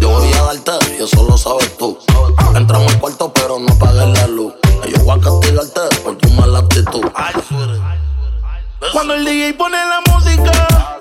Yo 0.00 0.10
voy 0.10 0.32
a 0.32 0.42
darte, 0.42 0.72
y 0.98 1.02
eso 1.02 1.26
lo 1.28 1.38
sabes 1.38 1.76
tú. 1.78 1.98
Entramos 2.54 2.92
al 2.92 3.00
cuarto, 3.00 3.32
pero 3.32 3.58
no 3.58 3.72
apagues 3.72 4.18
la 4.18 4.26
luz. 4.26 4.52
Yo 4.88 5.04
voy 5.04 5.18
a 5.18 5.22
castigarte 5.22 5.80
por 6.02 6.16
tu 6.16 6.28
mala 6.30 6.58
actitud. 6.58 7.04
Cuando 8.92 9.14
el 9.14 9.24
DJ 9.24 9.54
pone 9.54 9.76
la 9.76 10.00
música, 10.12 10.93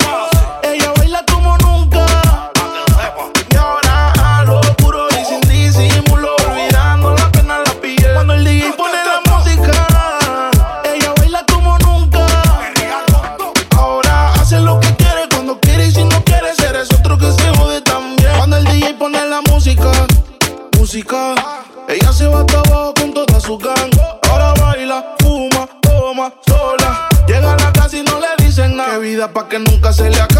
se 29.93 30.09
le 30.09 30.32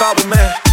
inside. 0.00 0.28
El 0.28 0.67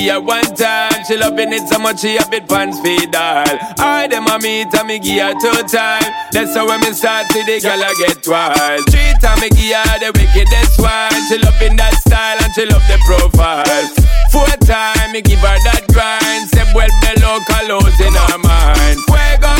give 0.00 0.14
her 0.14 0.20
one 0.20 0.54
time. 0.56 1.04
She 1.06 1.16
loving 1.16 1.52
it 1.52 1.68
so 1.68 1.78
much 1.78 2.00
she 2.00 2.16
a 2.16 2.24
bit 2.30 2.48
pants 2.48 2.80
feed 2.80 3.14
all. 3.14 3.44
I 3.78 4.06
them 4.08 4.26
a 4.26 4.38
meet 4.38 4.72
and 4.72 4.88
me 4.88 4.98
give 4.98 5.20
her 5.20 5.34
two 5.36 5.62
time. 5.68 6.04
That's 6.32 6.56
how 6.56 6.66
when 6.66 6.80
me 6.80 6.92
start 6.92 7.26
see 7.32 7.44
the 7.44 7.60
girl 7.60 7.82
I 7.82 7.92
get 8.00 8.24
wild. 8.26 8.80
Three 8.88 9.12
time 9.20 9.40
me 9.40 9.48
give 9.52 9.76
her 9.76 9.98
the 10.00 10.10
wickedest 10.16 10.80
one. 10.80 11.20
She 11.28 11.36
loving 11.38 11.76
that 11.76 11.94
style 12.00 12.38
and 12.40 12.52
she 12.54 12.64
love 12.64 12.84
the 12.88 12.98
profile. 13.04 13.84
Four 14.32 14.48
time 14.64 15.12
me 15.12 15.20
give 15.20 15.40
her 15.40 15.58
that 15.68 15.84
grind. 15.92 16.48
Say 16.48 16.64
well 16.72 16.92
below 17.04 17.36
colors 17.44 17.98
in 18.00 18.14
her 18.14 18.38
mind. 18.40 18.96
Fuego, 19.04 19.52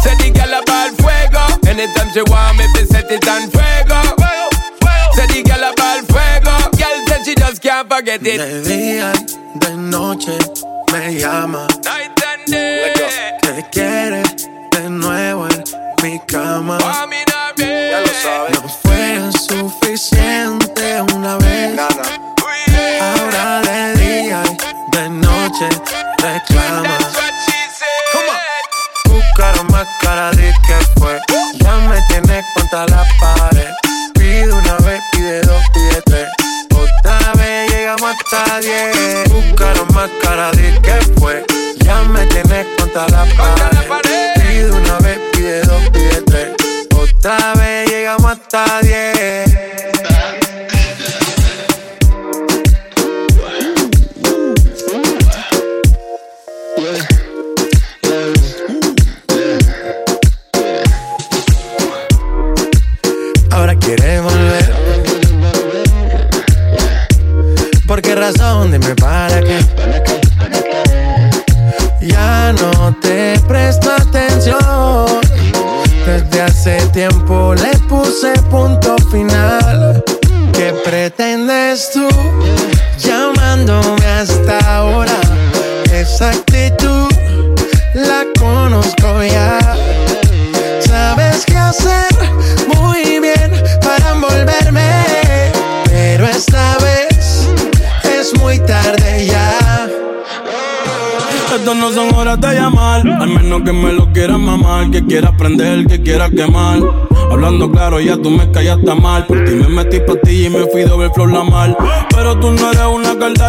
say 0.00 0.16
the 0.16 0.28
girl 0.32 0.54
a 0.56 0.60
ball 0.64 0.90
fuego. 0.96 1.44
Anytime 1.68 2.08
she 2.14 2.22
want 2.32 2.56
me, 2.56 2.64
be 2.72 2.86
set 2.88 3.10
it 3.10 3.26
on 3.28 3.50
fuego. 3.52 4.00
Say 4.16 4.55
it. 7.82 8.22
De 8.22 8.62
día 8.62 9.12
y 9.14 9.58
de 9.58 9.76
noche 9.76 10.38
me 10.92 11.14
llama. 11.14 11.66
Night 11.84 12.22
and 12.24 12.46
day. 12.46 12.92
Que 13.42 13.64
quiere 13.70 14.22
de 14.72 14.88
nuevo 14.88 15.46
en 15.48 15.64
mi 16.02 16.18
cama. 16.26 16.78
Ya 17.58 18.00
lo 18.00 18.12
sabes. 18.22 18.62
No 18.62 18.68
fue 18.82 19.30
suficiente 19.32 21.02
una 21.14 21.36
vez. 21.36 21.78
Ahora 23.00 23.60
de 23.60 23.94
día 23.96 24.42
y 24.44 24.96
de 24.96 25.10
noche 25.10 25.68
reclama. 26.18 27.05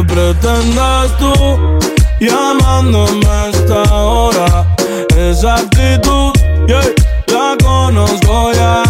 ¿Qué 0.00 0.06
pretendes 0.06 1.14
tú 1.18 1.78
llamándome 2.20 3.26
a 3.26 3.48
esta 3.50 3.82
hora? 3.94 4.66
Esa 5.14 5.56
actitud, 5.56 6.32
yeah, 6.66 6.80
la 7.26 7.54
conozco 7.62 8.50
ya. 8.52 8.82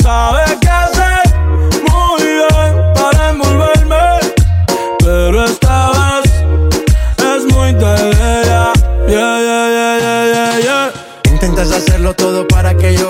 Sabes 0.00 0.58
qué 0.60 0.68
hacer 0.68 1.22
muy 1.90 2.22
bien 2.22 2.92
para 2.94 3.30
envolverme. 3.30 4.20
Pero 5.00 5.44
esta 5.44 5.90
vez 5.90 6.32
es 7.18 7.52
muy 7.52 7.72
tarde. 7.74 8.44
Yeah, 8.46 8.72
yeah, 9.08 9.40
yeah, 9.40 9.98
yeah, 9.98 10.26
yeah, 10.32 10.60
yeah. 10.60 10.92
Intentas 11.32 11.72
hacerlo 11.72 12.14
todo 12.14 12.46
para 12.46 12.76
que 12.76 12.94
yo. 12.94 13.09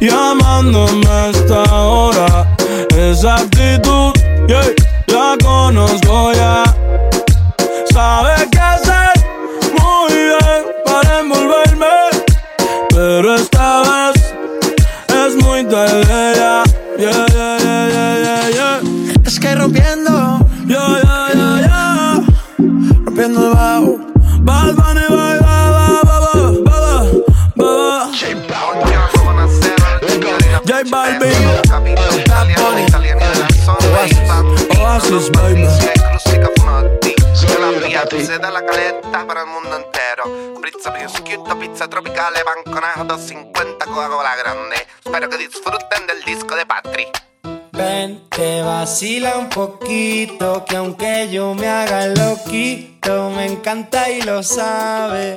llamándome 0.00 1.06
a 1.08 1.28
esta 1.28 1.62
hora? 1.62 2.56
Esa 2.96 3.36
actitud, 3.36 4.12
yeah, 4.46 4.64
la 5.06 5.36
conozco 5.42 6.32
ya. 6.32 6.64
Sabes 7.92 8.48
qué 8.50 8.58
hacer 8.58 9.12
muy 9.78 10.12
bien 10.12 10.62
para 10.84 11.20
envolverme. 11.20 11.86
Pero 12.88 13.34
esta 13.34 13.82
vez 13.82 14.34
es 15.08 15.36
muy 15.44 15.64
tarde 15.64 16.29
baby. 30.84 31.34
Oasis, 34.80 35.30
baby. 35.32 35.66
Se 38.24 38.38
da 38.38 38.50
la 38.50 38.64
caleta 38.64 39.26
para 39.26 39.42
el 39.42 39.46
mundo 39.46 39.76
entero. 39.76 40.60
Pizza 40.62 40.92
pizza 41.58 41.88
tropicale, 41.88 42.40
banconato 42.44 43.04
250 43.04 43.86
Coca-Cola 43.86 44.36
grande. 44.36 44.76
Espero 45.04 45.28
que 45.28 45.36
disfruten 45.36 46.06
del 46.06 46.22
disco 46.24 46.54
de 46.54 46.66
Patri. 46.66 47.06
Ven, 47.72 48.28
te 48.28 48.62
vacila 48.62 49.36
un 49.36 49.48
poquito, 49.48 50.64
que 50.64 50.76
aunque 50.76 51.28
yo 51.30 51.54
me 51.54 51.68
haga 51.68 52.06
loquito, 52.08 53.30
me 53.30 53.46
encanta 53.46 54.10
y 54.10 54.22
lo 54.22 54.42
sabe. 54.42 55.36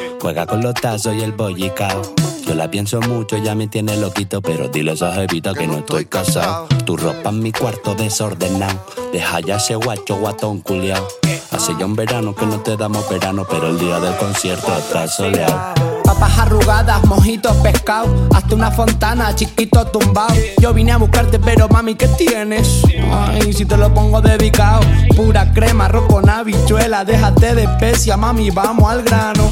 Juega 0.21 0.45
con 0.45 0.61
los 0.61 0.75
tazos 0.75 1.15
y 1.15 1.21
el 1.23 1.31
bollicao. 1.31 2.03
Yo 2.45 2.53
la 2.53 2.69
pienso 2.69 3.01
mucho, 3.01 3.37
ya 3.37 3.55
me 3.55 3.67
tiene 3.67 3.97
loquito, 3.97 4.39
pero 4.39 4.67
dile 4.67 4.91
a 4.91 4.93
esa 4.93 5.13
jevita 5.13 5.55
que 5.55 5.65
no 5.65 5.79
estoy 5.79 6.05
casado. 6.05 6.67
Tu 6.85 6.95
ropa 6.95 7.29
en 7.29 7.39
mi 7.39 7.51
cuarto 7.51 7.95
desordenado. 7.95 8.85
Deja 9.11 9.39
ya 9.39 9.55
ese 9.55 9.73
guacho 9.73 10.17
guatón 10.17 10.61
culiao. 10.61 11.07
Hace 11.49 11.73
ya 11.79 11.87
un 11.87 11.95
verano 11.95 12.35
que 12.35 12.45
no 12.45 12.59
te 12.59 12.77
damos 12.77 13.09
verano, 13.09 13.47
pero 13.49 13.69
el 13.69 13.79
día 13.79 13.99
del 13.99 14.15
concierto 14.17 14.71
está 14.77 15.07
soleado. 15.07 15.73
Papas 16.03 16.37
arrugadas, 16.37 17.03
mojitos 17.05 17.57
pescado, 17.57 18.29
hasta 18.31 18.53
una 18.53 18.69
fontana, 18.69 19.33
chiquito 19.33 19.87
tumbado. 19.87 20.35
Yo 20.59 20.71
vine 20.71 20.91
a 20.91 20.97
buscarte, 20.97 21.39
pero 21.39 21.67
mami, 21.67 21.95
¿qué 21.95 22.07
tienes? 22.09 22.83
Ay, 23.11 23.53
si 23.53 23.65
te 23.65 23.75
lo 23.75 23.91
pongo 23.91 24.21
dedicado. 24.21 24.81
Pura 25.15 25.51
crema, 25.51 25.85
arroz 25.85 26.05
con 26.07 26.29
habichuela, 26.29 27.05
déjate 27.05 27.55
de 27.55 27.63
especia, 27.63 28.17
mami, 28.17 28.51
vamos 28.51 28.87
al 28.87 29.01
grano. 29.01 29.51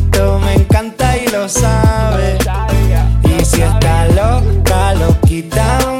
me 0.39 0.53
encanta 0.53 1.17
y 1.17 1.27
lo 1.27 1.47
sabe. 1.47 2.37
Y 3.23 3.45
si 3.45 3.61
está 3.61 4.07
loca, 4.07 4.93
loquita 4.93 5.90